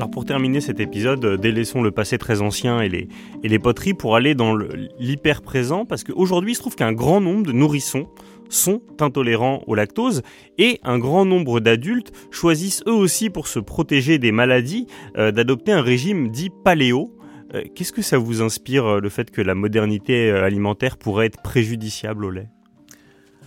Alors 0.02 0.10
pour 0.10 0.26
terminer 0.26 0.62
cet 0.62 0.80
épisode, 0.80 1.24
euh, 1.24 1.38
délaissons 1.38 1.84
le 1.84 1.92
passé 1.92 2.18
très 2.18 2.42
ancien 2.42 2.82
et 2.82 2.90
les, 2.90 3.60
poteries 3.60 3.94
pour 3.94 4.16
aller 4.16 4.34
dans 4.34 4.56
l'hyper 4.98 5.44
présent, 5.44 5.86
parce 5.86 6.04
qu'aujourd'hui 6.04 6.54
il 6.54 6.56
se 6.56 6.60
trouve 6.60 6.76
qu'un 6.76 6.92
grand 6.92 7.22
nombre 7.22 7.46
de 7.46 7.52
nourrissons 7.52 8.08
sont 8.50 8.82
intolérants 9.00 9.62
au 9.68 9.76
lactose 9.76 10.24
et 10.58 10.80
un 10.82 10.98
grand 10.98 11.24
nombre 11.26 11.60
d'adultes 11.60 12.12
choisissent 12.32 12.82
eux 12.88 12.96
aussi 12.96 13.30
pour 13.30 13.46
se 13.46 13.60
protéger 13.60 14.18
des 14.18 14.32
maladies 14.32 14.88
euh, 15.20 15.30
d'adopter 15.30 15.72
un 15.72 15.84
régime 15.84 16.30
dit 16.30 16.50
paléo. 16.64 17.16
Euh, 17.54 17.62
qu'est-ce 17.76 17.94
que 17.94 18.02
ça 18.02 18.18
vous 18.18 18.42
inspire 18.42 19.00
le 19.00 19.10
fait 19.10 19.30
que 19.30 19.44
la 19.44 19.54
modernité 19.54 20.32
alimentaire 20.32 20.98
pourrait 20.98 21.28
être 21.28 21.44
préjudiciable 21.44 22.26
au 22.26 22.32
lait? 22.32 22.50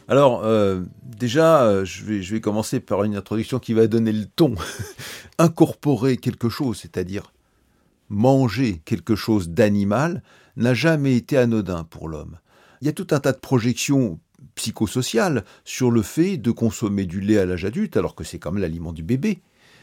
Alors, 0.09 0.45
euh, 0.45 0.83
déjà, 1.03 1.65
euh, 1.65 1.85
je, 1.85 2.05
vais, 2.05 2.23
je 2.23 2.35
vais 2.35 2.41
commencer 2.41 2.81
par 2.81 3.05
une 3.05 3.17
introduction 3.17 3.59
qui 3.59 3.73
va 3.73 3.87
donner 3.87 4.13
le 4.13 4.27
ton. 4.27 4.55
Incorporer 5.39 6.17
quelque 6.17 6.49
chose, 6.49 6.79
c'est-à-dire 6.83 7.33
manger 8.11 8.83
quelque 8.85 9.17
chose 9.17 9.49
d'animal, 9.49 10.23
n'a 10.57 10.75
jamais 10.75 11.17
été 11.17 11.37
anodin 11.37 11.85
pour 11.85 12.09
l'homme. 12.09 12.39
Il 12.81 12.87
y 12.87 12.91
a 12.91 12.93
tout 12.93 13.07
un 13.11 13.21
tas 13.21 13.33
de 13.33 13.39
projections 13.39 14.21
psychosociales 14.55 15.45
sur 15.65 15.91
le 15.91 16.03
fait 16.03 16.37
de 16.37 16.51
consommer 16.51 17.07
du 17.07 17.21
lait 17.21 17.39
à 17.39 17.47
l'âge 17.47 17.65
adulte, 17.65 17.97
alors 17.97 18.15
que 18.15 18.25
c'est 18.25 18.39
comme 18.39 18.59
l'aliment 18.59 18.93
du 18.93 19.03
bébé. 19.03 19.41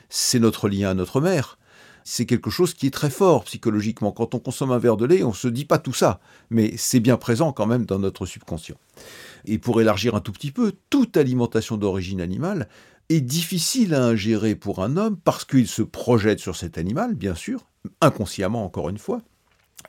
C'est 0.10 0.40
notre 0.40 0.70
lien 0.70 0.92
à 0.92 0.94
notre 0.94 1.20
mère. 1.20 1.58
C'est 2.04 2.26
quelque 2.26 2.50
chose 2.50 2.74
qui 2.74 2.88
est 2.88 2.92
très 2.92 3.10
fort 3.10 3.44
psychologiquement. 3.46 4.12
Quand 4.12 4.34
on 4.34 4.40
consomme 4.40 4.72
un 4.72 4.78
verre 4.78 4.98
de 4.98 5.06
lait, 5.06 5.24
on 5.24 5.30
ne 5.30 5.36
se 5.36 5.48
dit 5.48 5.66
pas 5.66 5.78
tout 5.78 5.94
ça, 5.94 6.20
mais 6.50 6.74
c'est 6.78 7.00
bien 7.00 7.18
présent 7.18 7.54
quand 7.54 7.68
même 7.68 7.86
dans 7.86 8.00
notre 8.00 8.26
subconscient. 8.26 8.78
Et 9.46 9.58
pour 9.58 9.82
élargir 9.82 10.16
un 10.16 10.20
tout 10.20 10.32
petit 10.32 10.52
peu, 10.52 10.74
toute 10.90 11.18
alimentation 11.18 11.78
d'origine 11.78 12.22
animale 12.22 12.68
est 13.10 13.22
difficile 13.22 13.94
à 13.94 14.06
ingérer 14.06 14.56
pour 14.56 14.84
un 14.84 14.98
homme 14.98 15.18
parce 15.18 15.46
qu'il 15.46 15.68
se 15.68 15.82
projette 15.82 16.40
sur 16.40 16.56
cet 16.56 16.78
animal, 16.78 17.16
bien 17.16 17.36
sûr, 17.36 17.66
inconsciemment 18.00 18.64
encore 18.64 18.90
une 18.90 18.98
fois, 18.98 19.22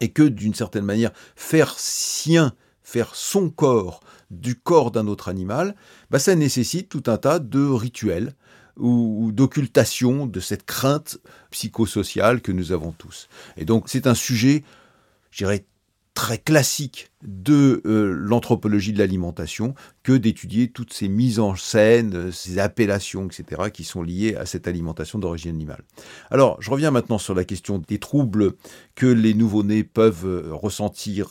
et 0.00 0.08
que 0.08 0.22
d'une 0.22 0.54
certaine 0.54 0.84
manière, 0.84 1.12
faire 1.36 1.74
sien, 1.78 2.54
faire 2.82 3.14
son 3.14 3.50
corps 3.50 4.00
du 4.30 4.56
corps 4.56 4.90
d'un 4.90 5.06
autre 5.06 5.28
animal, 5.28 5.76
bah, 6.10 6.18
ça 6.18 6.34
nécessite 6.34 6.88
tout 6.88 7.04
un 7.06 7.18
tas 7.18 7.38
de 7.38 7.64
rituels 7.64 8.34
ou, 8.76 9.30
d'occultation 9.32 10.26
de 10.26 10.40
cette 10.40 10.64
crainte 10.64 11.18
psychosociale 11.50 12.40
que 12.40 12.52
nous 12.52 12.72
avons 12.72 12.92
tous. 12.92 13.28
Et 13.56 13.64
donc 13.64 13.88
c'est 13.88 14.06
un 14.06 14.14
sujet, 14.14 14.64
je 15.30 15.44
dirais, 15.44 15.66
très 16.14 16.38
classique 16.38 17.10
de 17.22 17.80
euh, 17.86 18.12
l'anthropologie 18.12 18.92
de 18.92 18.98
l'alimentation 18.98 19.74
que 20.02 20.12
d'étudier 20.12 20.68
toutes 20.68 20.92
ces 20.92 21.08
mises 21.08 21.40
en 21.40 21.56
scène, 21.56 22.14
euh, 22.14 22.30
ces 22.30 22.58
appellations, 22.58 23.26
etc., 23.26 23.70
qui 23.72 23.84
sont 23.84 24.02
liées 24.02 24.34
à 24.36 24.44
cette 24.44 24.68
alimentation 24.68 25.18
d'origine 25.18 25.50
animale. 25.50 25.82
Alors, 26.30 26.60
je 26.60 26.70
reviens 26.70 26.90
maintenant 26.90 27.18
sur 27.18 27.34
la 27.34 27.44
question 27.44 27.78
des 27.78 27.98
troubles 27.98 28.52
que 28.94 29.06
les 29.06 29.32
nouveau-nés 29.32 29.84
peuvent 29.84 30.26
euh, 30.26 30.48
ressentir 30.52 31.30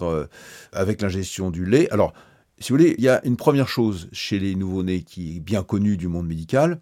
avec 0.72 1.02
l'ingestion 1.02 1.52
du 1.52 1.66
lait. 1.66 1.90
Alors, 1.92 2.14
si 2.60 2.72
vous 2.72 2.78
voulez, 2.78 2.96
il 2.98 3.04
y 3.04 3.10
a 3.10 3.24
une 3.26 3.38
première 3.38 3.68
chose 3.68 4.10
chez 4.12 4.40
les 4.40 4.56
nouveau-nés 4.56 5.04
qui 5.04 5.38
est 5.38 5.40
bien 5.40 5.64
connue 5.64 5.98
du 5.98 6.08
monde 6.08 6.28
médical, 6.28 6.80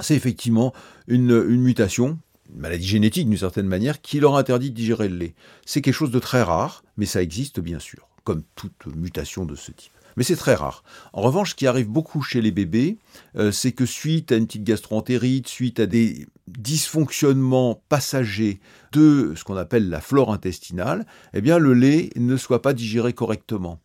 c'est 0.00 0.14
effectivement 0.14 0.72
une, 1.06 1.44
une 1.48 1.62
mutation 1.62 2.18
maladie 2.54 2.86
génétique 2.86 3.28
d'une 3.28 3.38
certaine 3.38 3.66
manière, 3.66 4.00
qui 4.00 4.20
leur 4.20 4.36
interdit 4.36 4.70
de 4.70 4.76
digérer 4.76 5.08
le 5.08 5.16
lait. 5.16 5.34
C'est 5.66 5.82
quelque 5.82 5.94
chose 5.94 6.10
de 6.10 6.18
très 6.18 6.42
rare, 6.42 6.84
mais 6.96 7.06
ça 7.06 7.22
existe 7.22 7.60
bien 7.60 7.78
sûr, 7.78 8.08
comme 8.24 8.42
toute 8.54 8.86
mutation 8.94 9.44
de 9.44 9.54
ce 9.54 9.72
type. 9.72 9.92
Mais 10.16 10.24
c'est 10.24 10.36
très 10.36 10.54
rare. 10.54 10.84
En 11.12 11.22
revanche, 11.22 11.50
ce 11.50 11.54
qui 11.54 11.66
arrive 11.66 11.88
beaucoup 11.88 12.22
chez 12.22 12.40
les 12.40 12.52
bébés, 12.52 12.98
euh, 13.36 13.50
c'est 13.50 13.72
que 13.72 13.86
suite 13.86 14.30
à 14.32 14.36
une 14.36 14.46
petite 14.46 14.64
gastroentérite, 14.64 15.48
suite 15.48 15.80
à 15.80 15.86
des 15.86 16.26
dysfonctionnements 16.46 17.82
passagers 17.88 18.60
de 18.92 19.32
ce 19.34 19.44
qu'on 19.44 19.56
appelle 19.56 19.88
la 19.88 20.00
flore 20.00 20.32
intestinale, 20.32 21.06
eh 21.32 21.40
bien 21.40 21.58
le 21.58 21.74
lait 21.74 22.10
ne 22.16 22.36
soit 22.36 22.62
pas 22.62 22.74
digéré 22.74 23.12
correctement. 23.12 23.80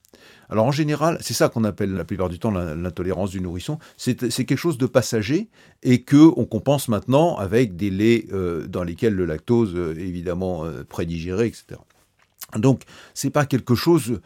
Alors 0.49 0.65
en 0.65 0.71
général, 0.71 1.17
c'est 1.21 1.33
ça 1.33 1.49
qu'on 1.49 1.63
appelle 1.63 1.93
la 1.93 2.03
plupart 2.03 2.29
du 2.29 2.39
temps 2.39 2.51
l'intolérance 2.51 3.29
du 3.29 3.41
nourrisson. 3.41 3.77
C'est 3.97 4.15
quelque 4.15 4.55
chose 4.55 4.77
de 4.77 4.87
passager 4.87 5.49
et 5.83 6.01
que 6.01 6.31
on 6.37 6.45
compense 6.45 6.87
maintenant 6.87 7.37
avec 7.37 7.75
des 7.75 7.89
laits 7.89 8.25
euh, 8.33 8.67
dans 8.67 8.83
lesquels 8.83 9.13
le 9.13 9.25
lactose 9.25 9.73
euh, 9.75 9.95
est 9.95 10.07
évidemment 10.07 10.65
prédigéré, 10.87 11.47
etc. 11.47 11.79
Donc 12.57 12.83
c'est 13.13 13.29
pas 13.29 13.45
quelque 13.45 13.75
chose 13.75 14.19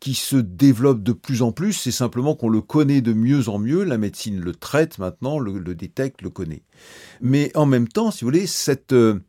qui 0.00 0.14
se 0.14 0.36
développe 0.36 1.02
de 1.02 1.12
plus 1.12 1.42
en 1.42 1.52
plus, 1.52 1.72
c'est 1.72 1.90
simplement 1.90 2.34
qu'on 2.34 2.48
le 2.48 2.60
connaît 2.60 3.00
de 3.00 3.12
mieux 3.12 3.48
en 3.48 3.58
mieux, 3.58 3.82
la 3.82 3.98
médecine 3.98 4.40
le 4.40 4.54
traite 4.54 4.98
maintenant, 4.98 5.38
le, 5.38 5.74
détecte, 5.74 6.22
le 6.22 6.30
connaît. 6.30 6.62
Mais 7.20 7.50
en 7.56 7.66
même 7.66 7.88
temps, 7.88 8.10
si 8.10 8.24
vous 8.24 8.30
voulez, 8.30 8.46
cette 8.46 8.92
euh, 8.92 9.20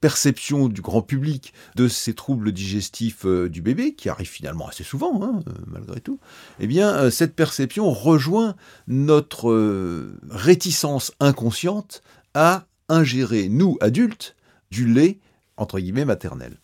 perception 0.00 0.68
du 0.68 0.80
grand 0.80 1.02
public 1.02 1.52
de 1.74 1.88
ces 1.88 2.14
troubles 2.14 2.52
digestifs 2.52 3.24
euh, 3.24 3.48
du 3.48 3.62
bébé, 3.62 3.94
qui 3.94 4.08
arrivent 4.08 4.28
finalement 4.28 4.68
assez 4.68 4.84
souvent, 4.84 5.22
hein, 5.22 5.42
euh, 5.48 5.52
malgré 5.66 6.00
tout, 6.00 6.18
eh 6.60 6.66
bien, 6.66 7.10
cette 7.10 7.34
perception 7.34 7.90
rejoint 7.90 8.56
notre 8.86 10.06
réticence 10.30 11.12
inconsciente 11.20 12.02
à 12.34 12.66
ingérer, 12.88 13.48
nous, 13.48 13.76
adultes, 13.80 14.36
du 14.70 14.86
lait, 14.86 15.18
entre 15.56 15.78
guillemets, 15.78 16.04
maternel. 16.04 16.58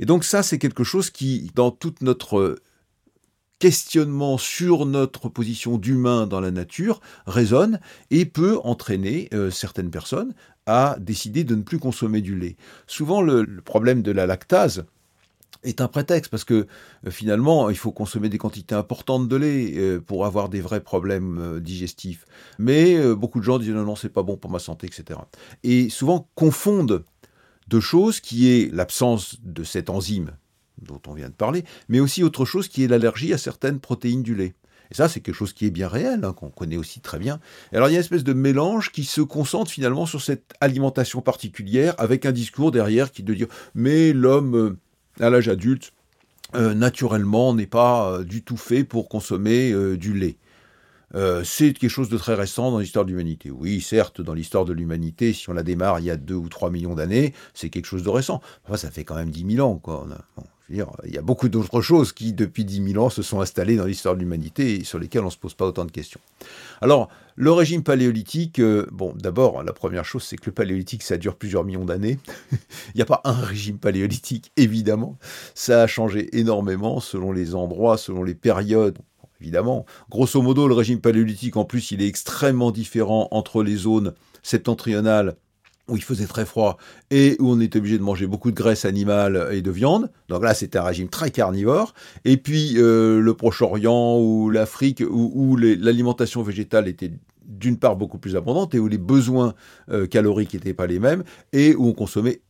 Et 0.00 0.06
donc 0.06 0.24
ça, 0.24 0.42
c'est 0.42 0.58
quelque 0.58 0.84
chose 0.84 1.10
qui, 1.10 1.50
dans 1.54 1.70
toute 1.70 2.02
notre 2.02 2.56
questionnement 3.58 4.36
sur 4.36 4.84
notre 4.84 5.28
position 5.28 5.78
d'humain 5.78 6.26
dans 6.26 6.40
la 6.40 6.50
nature 6.50 7.00
résonne 7.26 7.80
et 8.10 8.26
peut 8.26 8.58
entraîner 8.62 9.28
euh, 9.32 9.50
certaines 9.50 9.90
personnes 9.90 10.34
à 10.66 10.96
décider 10.98 11.44
de 11.44 11.54
ne 11.54 11.62
plus 11.62 11.78
consommer 11.78 12.20
du 12.20 12.38
lait. 12.38 12.56
Souvent, 12.86 13.22
le, 13.22 13.46
problème 13.64 14.02
de 14.02 14.12
la 14.12 14.26
lactase 14.26 14.84
est 15.62 15.80
un 15.80 15.88
prétexte 15.88 16.30
parce 16.30 16.44
que 16.44 16.66
euh, 17.06 17.10
finalement, 17.10 17.70
il 17.70 17.76
faut 17.76 17.92
consommer 17.92 18.28
des 18.28 18.38
quantités 18.38 18.74
importantes 18.74 19.28
de 19.28 19.36
lait 19.36 19.72
euh, 19.76 20.00
pour 20.00 20.26
avoir 20.26 20.48
des 20.48 20.60
vrais 20.60 20.80
problèmes 20.80 21.60
digestifs. 21.60 22.26
Mais 22.58 23.14
beaucoup 23.14 23.40
de 23.40 23.44
gens 23.44 23.58
disent 23.58 23.70
non, 23.70 23.84
non, 23.84 23.96
c'est 23.96 24.08
pas 24.08 24.22
bon 24.22 24.36
pour 24.36 24.50
ma 24.50 24.58
santé, 24.58 24.86
etc. 24.86 25.20
Et 25.62 25.88
souvent 25.88 26.28
confondent 26.34 27.04
deux 27.68 27.80
choses 27.80 28.20
qui 28.20 28.50
est 28.50 28.72
l'absence 28.72 29.36
de 29.42 29.64
cette 29.64 29.90
enzyme 29.90 30.32
dont 30.82 31.00
on 31.06 31.14
vient 31.14 31.28
de 31.28 31.34
parler, 31.34 31.64
mais 31.88 32.00
aussi 32.00 32.22
autre 32.22 32.44
chose 32.44 32.68
qui 32.68 32.84
est 32.84 32.88
l'allergie 32.88 33.32
à 33.32 33.38
certaines 33.38 33.80
protéines 33.80 34.22
du 34.22 34.34
lait. 34.34 34.54
Et 34.90 34.94
ça, 34.94 35.08
c'est 35.08 35.20
quelque 35.20 35.34
chose 35.34 35.52
qui 35.52 35.66
est 35.66 35.70
bien 35.70 35.88
réel, 35.88 36.24
hein, 36.24 36.32
qu'on 36.32 36.50
connaît 36.50 36.76
aussi 36.76 37.00
très 37.00 37.18
bien. 37.18 37.40
alors, 37.72 37.88
il 37.88 37.92
y 37.92 37.94
a 37.94 37.98
une 37.98 38.04
espèce 38.04 38.24
de 38.24 38.32
mélange 38.32 38.92
qui 38.92 39.04
se 39.04 39.20
concentre 39.20 39.70
finalement 39.70 40.06
sur 40.06 40.20
cette 40.20 40.54
alimentation 40.60 41.20
particulière, 41.20 41.94
avec 41.98 42.26
un 42.26 42.32
discours 42.32 42.70
derrière 42.70 43.10
qui 43.10 43.22
de 43.22 43.34
dire 43.34 43.48
mais 43.74 44.12
l'homme 44.12 44.54
euh, 44.54 45.24
à 45.24 45.30
l'âge 45.30 45.48
adulte, 45.48 45.92
euh, 46.54 46.74
naturellement, 46.74 47.54
n'est 47.54 47.66
pas 47.66 48.10
euh, 48.10 48.24
du 48.24 48.42
tout 48.42 48.56
fait 48.56 48.84
pour 48.84 49.08
consommer 49.08 49.72
du 49.96 50.14
lait. 50.14 50.36
c'est 51.44 51.72
quelque 51.72 51.88
chose 51.88 52.08
de 52.08 52.18
très 52.18 52.34
récent 52.34 52.70
dans 52.70 52.78
l'histoire 52.78 53.04
de 53.04 53.10
l'humanité. 53.10 53.50
Oui, 53.50 53.80
certes, 53.80 54.20
dans 54.20 54.34
l'histoire 54.34 54.64
de 54.64 54.72
l'humanité, 54.72 55.32
si 55.32 55.48
on 55.48 55.52
la 55.52 55.62
démarre 55.62 56.00
il 56.00 56.06
y 56.06 56.10
a 56.10 56.16
2 56.16 56.34
ou 56.34 56.48
3 56.48 56.70
millions 56.70 56.94
d'années, 56.94 57.34
c'est 57.54 57.70
quelque 57.70 57.86
chose 57.86 58.02
de 58.02 58.10
récent. 58.10 58.40
Enfin, 58.64 58.76
ça 58.76 58.90
fait 58.90 59.04
quand 59.04 59.14
même 59.14 59.30
10 59.30 59.56
000 59.56 59.68
ans. 59.68 59.76
Quoi 59.76 60.06
il 60.70 60.78
y 61.12 61.18
a 61.18 61.22
beaucoup 61.22 61.50
d'autres 61.50 61.82
choses 61.82 62.12
qui, 62.12 62.32
depuis 62.32 62.64
10 62.64 62.92
000 62.92 63.04
ans, 63.04 63.10
se 63.10 63.22
sont 63.22 63.40
installées 63.42 63.76
dans 63.76 63.84
l'histoire 63.84 64.14
de 64.14 64.20
l'humanité 64.20 64.76
et 64.76 64.84
sur 64.84 64.98
lesquelles 64.98 65.20
on 65.20 65.26
ne 65.26 65.30
se 65.30 65.36
pose 65.36 65.52
pas 65.52 65.66
autant 65.66 65.84
de 65.84 65.90
questions. 65.90 66.20
Alors, 66.80 67.10
le 67.36 67.52
régime 67.52 67.82
paléolithique, 67.82 68.60
euh, 68.60 68.86
bon, 68.90 69.12
d'abord, 69.14 69.62
la 69.62 69.74
première 69.74 70.06
chose, 70.06 70.22
c'est 70.22 70.36
que 70.36 70.46
le 70.46 70.52
paléolithique, 70.52 71.02
ça 71.02 71.18
dure 71.18 71.36
plusieurs 71.36 71.64
millions 71.64 71.84
d'années. 71.84 72.18
il 72.52 72.96
n'y 72.96 73.02
a 73.02 73.06
pas 73.06 73.20
un 73.24 73.32
régime 73.32 73.78
paléolithique, 73.78 74.52
évidemment. 74.56 75.18
Ça 75.54 75.82
a 75.82 75.86
changé 75.86 76.34
énormément 76.38 76.98
selon 77.00 77.32
les 77.32 77.54
endroits, 77.54 77.98
selon 77.98 78.22
les 78.22 78.34
périodes. 78.34 78.98
Évidemment, 79.42 79.84
grosso 80.10 80.40
modo, 80.40 80.66
le 80.66 80.74
régime 80.74 81.00
paléolithique, 81.00 81.58
en 81.58 81.66
plus, 81.66 81.90
il 81.90 82.00
est 82.00 82.08
extrêmement 82.08 82.70
différent 82.70 83.28
entre 83.32 83.62
les 83.62 83.76
zones 83.76 84.14
septentrionales 84.42 85.36
où 85.88 85.96
il 85.96 86.02
faisait 86.02 86.26
très 86.26 86.46
froid 86.46 86.78
et 87.10 87.36
où 87.40 87.50
on 87.50 87.60
était 87.60 87.78
obligé 87.78 87.98
de 87.98 88.02
manger 88.02 88.26
beaucoup 88.26 88.50
de 88.50 88.56
graisse 88.56 88.84
animale 88.84 89.48
et 89.52 89.62
de 89.62 89.70
viande. 89.70 90.10
Donc 90.28 90.42
là, 90.42 90.54
c'était 90.54 90.78
un 90.78 90.84
régime 90.84 91.08
très 91.08 91.30
carnivore. 91.30 91.94
Et 92.24 92.36
puis 92.36 92.74
euh, 92.76 93.20
le 93.20 93.34
Proche-Orient 93.34 94.18
ou 94.18 94.50
l'Afrique, 94.50 95.02
où, 95.08 95.56
l'alimentation 95.56 96.42
végétale 96.42 96.88
était 96.88 97.12
d'une 97.46 97.76
part 97.76 97.96
beaucoup 97.96 98.18
plus 98.18 98.36
abondante 98.36 98.74
et 98.74 98.78
où 98.78 98.88
les 98.88 98.98
besoins 98.98 99.54
euh, 99.90 100.06
caloriques 100.06 100.54
n'étaient 100.54 100.74
pas 100.74 100.86
les 100.86 100.98
mêmes 100.98 101.24
et 101.52 101.74
où 101.74 101.86
on 101.86 101.92
consommait 101.92 102.40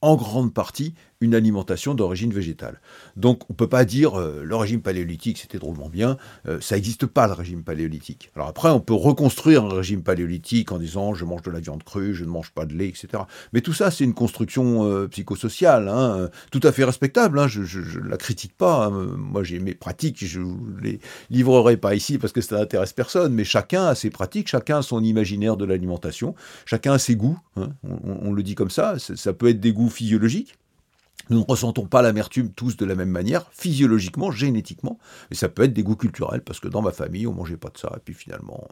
en 0.00 0.16
grande 0.16 0.52
partie 0.52 0.94
une 1.22 1.34
alimentation 1.34 1.94
d'origine 1.94 2.32
végétale. 2.32 2.80
Donc 3.16 3.44
on 3.48 3.52
ne 3.52 3.56
peut 3.56 3.68
pas 3.68 3.84
dire 3.84 4.18
euh, 4.18 4.42
le 4.44 4.56
régime 4.56 4.82
paléolithique 4.82 5.38
c'était 5.38 5.58
drôlement 5.58 5.88
bien, 5.88 6.16
euh, 6.48 6.60
ça 6.60 6.74
n'existe 6.74 7.06
pas 7.06 7.28
le 7.28 7.32
régime 7.32 7.62
paléolithique. 7.62 8.30
Alors 8.34 8.48
après 8.48 8.70
on 8.70 8.80
peut 8.80 8.92
reconstruire 8.92 9.64
un 9.64 9.74
régime 9.74 10.02
paléolithique 10.02 10.72
en 10.72 10.78
disant 10.78 11.14
je 11.14 11.24
mange 11.24 11.42
de 11.42 11.50
la 11.50 11.60
viande 11.60 11.84
crue, 11.84 12.14
je 12.14 12.24
ne 12.24 12.30
mange 12.30 12.50
pas 12.50 12.66
de 12.66 12.74
lait, 12.74 12.88
etc. 12.88 13.22
Mais 13.52 13.60
tout 13.60 13.72
ça 13.72 13.90
c'est 13.90 14.04
une 14.04 14.14
construction 14.14 14.84
euh, 14.84 15.06
psychosociale, 15.08 15.88
hein, 15.88 16.28
tout 16.50 16.60
à 16.64 16.72
fait 16.72 16.84
respectable, 16.84 17.38
hein, 17.38 17.46
je 17.46 17.60
ne 17.60 18.08
la 18.08 18.16
critique 18.16 18.56
pas, 18.56 18.86
hein. 18.86 19.14
moi 19.16 19.44
j'ai 19.44 19.60
mes 19.60 19.74
pratiques, 19.74 20.24
je 20.24 20.40
ne 20.40 20.80
les 20.82 21.00
livrerai 21.30 21.76
pas 21.76 21.94
ici 21.94 22.18
parce 22.18 22.32
que 22.32 22.40
ça 22.40 22.58
n'intéresse 22.58 22.92
personne, 22.92 23.32
mais 23.32 23.44
chacun 23.44 23.86
a 23.86 23.94
ses 23.94 24.10
pratiques, 24.10 24.48
chacun 24.48 24.78
a 24.78 24.82
son 24.82 25.04
imaginaire 25.04 25.56
de 25.56 25.64
l'alimentation, 25.64 26.34
chacun 26.66 26.94
a 26.94 26.98
ses 26.98 27.14
goûts, 27.14 27.38
on, 27.56 27.70
on, 27.84 28.32
le 28.32 28.42
dit 28.42 28.56
comme 28.56 28.70
ça, 28.70 28.96
ça 28.98 29.32
peut 29.32 29.48
être 29.48 29.60
des 29.60 29.72
goûts 29.72 29.90
physiologiques, 29.90 30.54
nous 31.30 31.38
ne 31.38 31.44
ressentons 31.46 31.86
pas 31.86 32.02
l'amertume 32.02 32.50
tous 32.50 32.76
de 32.76 32.84
la 32.84 32.94
même 32.94 33.10
manière, 33.10 33.50
physiologiquement, 33.52 34.30
génétiquement, 34.30 34.98
mais 35.30 35.36
ça 35.36 35.48
peut 35.48 35.62
être 35.62 35.72
des 35.72 35.82
goûts 35.82 35.96
culturels, 35.96 36.42
parce 36.42 36.60
que 36.60 36.68
dans 36.68 36.82
ma 36.82 36.92
famille, 36.92 37.26
on 37.26 37.32
mangeait 37.32 37.56
pas 37.56 37.70
de 37.70 37.78
ça, 37.78 37.92
et 37.96 38.00
puis 38.00 38.14
finalement, 38.14 38.66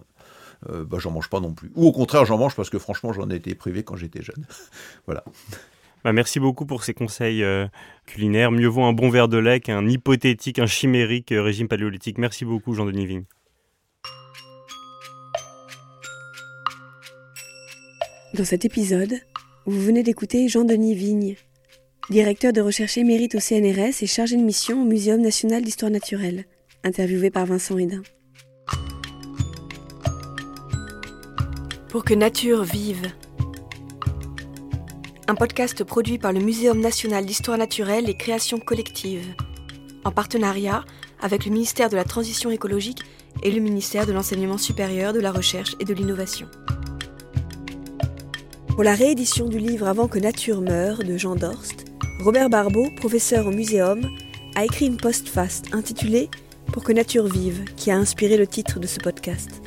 euh, 0.68 0.84
bah, 0.84 0.98
j'en 1.00 1.10
mange 1.10 1.28
pas 1.28 1.40
non 1.40 1.54
plus. 1.54 1.70
Ou 1.74 1.86
au 1.86 1.92
contraire, 1.92 2.24
j'en 2.26 2.38
mange 2.38 2.54
parce 2.54 2.70
que 2.70 2.78
franchement, 2.78 3.12
j'en 3.12 3.30
ai 3.30 3.36
été 3.36 3.54
privé 3.54 3.82
quand 3.82 3.96
j'étais 3.96 4.22
jeune. 4.22 4.44
voilà. 5.06 5.24
Bah, 6.04 6.12
merci 6.12 6.40
beaucoup 6.40 6.66
pour 6.66 6.84
ces 6.84 6.94
conseils 6.94 7.42
euh, 7.42 7.66
culinaires. 8.06 8.52
Mieux 8.52 8.68
vaut 8.68 8.84
un 8.84 8.92
bon 8.92 9.10
verre 9.10 9.28
de 9.28 9.38
lait 9.38 9.60
qu'un 9.60 9.86
hypothétique, 9.88 10.58
un 10.58 10.66
chimérique 10.66 11.32
euh, 11.32 11.42
régime 11.42 11.68
paléolithique. 11.68 12.18
Merci 12.18 12.44
beaucoup, 12.44 12.74
Jean-Denis 12.74 13.06
Vigne. 13.06 13.24
Dans 18.34 18.44
cet 18.44 18.64
épisode, 18.64 19.14
vous 19.66 19.80
venez 19.80 20.02
d'écouter 20.02 20.48
Jean-Denis 20.48 20.94
Vigne, 20.94 21.36
directeur 22.10 22.52
de 22.52 22.60
recherche 22.60 22.98
émérite 22.98 23.36
au 23.36 23.40
CNRS 23.40 24.02
et 24.02 24.06
chargé 24.06 24.36
de 24.36 24.42
mission 24.42 24.82
au 24.82 24.84
Muséum 24.84 25.20
national 25.20 25.62
d'histoire 25.62 25.92
naturelle, 25.92 26.44
interviewé 26.82 27.30
par 27.30 27.46
Vincent 27.46 27.78
Hédin. 27.78 28.02
Pour 31.88 32.04
que 32.04 32.14
nature 32.14 32.64
vive. 32.64 33.06
Un 35.28 35.36
podcast 35.36 35.84
produit 35.84 36.18
par 36.18 36.32
le 36.32 36.40
Muséum 36.40 36.80
national 36.80 37.24
d'histoire 37.24 37.58
naturelle 37.58 38.10
et 38.10 38.16
création 38.16 38.58
collective, 38.58 39.24
en 40.04 40.10
partenariat 40.10 40.84
avec 41.20 41.44
le 41.44 41.52
ministère 41.52 41.90
de 41.90 41.96
la 41.96 42.04
Transition 42.04 42.50
écologique 42.50 43.02
et 43.44 43.52
le 43.52 43.60
ministère 43.60 44.06
de 44.06 44.12
l'Enseignement 44.12 44.58
supérieur, 44.58 45.12
de 45.12 45.20
la 45.20 45.30
Recherche 45.30 45.76
et 45.78 45.84
de 45.84 45.94
l'Innovation. 45.94 46.48
Pour 48.70 48.82
la 48.82 48.94
réédition 48.94 49.46
du 49.46 49.58
livre 49.58 49.86
Avant 49.86 50.08
que 50.08 50.18
nature 50.18 50.60
meure 50.60 51.04
de 51.04 51.16
Jean 51.16 51.36
Dorst, 51.36 51.89
Robert 52.20 52.50
Barbeau, 52.50 52.90
professeur 52.96 53.46
au 53.46 53.50
muséum, 53.50 54.02
a 54.54 54.64
écrit 54.64 54.86
une 54.86 54.98
postface 54.98 55.62
intitulée 55.72 56.28
Pour 56.66 56.84
que 56.84 56.92
nature 56.92 57.26
vive, 57.26 57.64
qui 57.76 57.90
a 57.90 57.96
inspiré 57.96 58.36
le 58.36 58.46
titre 58.46 58.78
de 58.78 58.86
ce 58.86 58.98
podcast. 58.98 59.62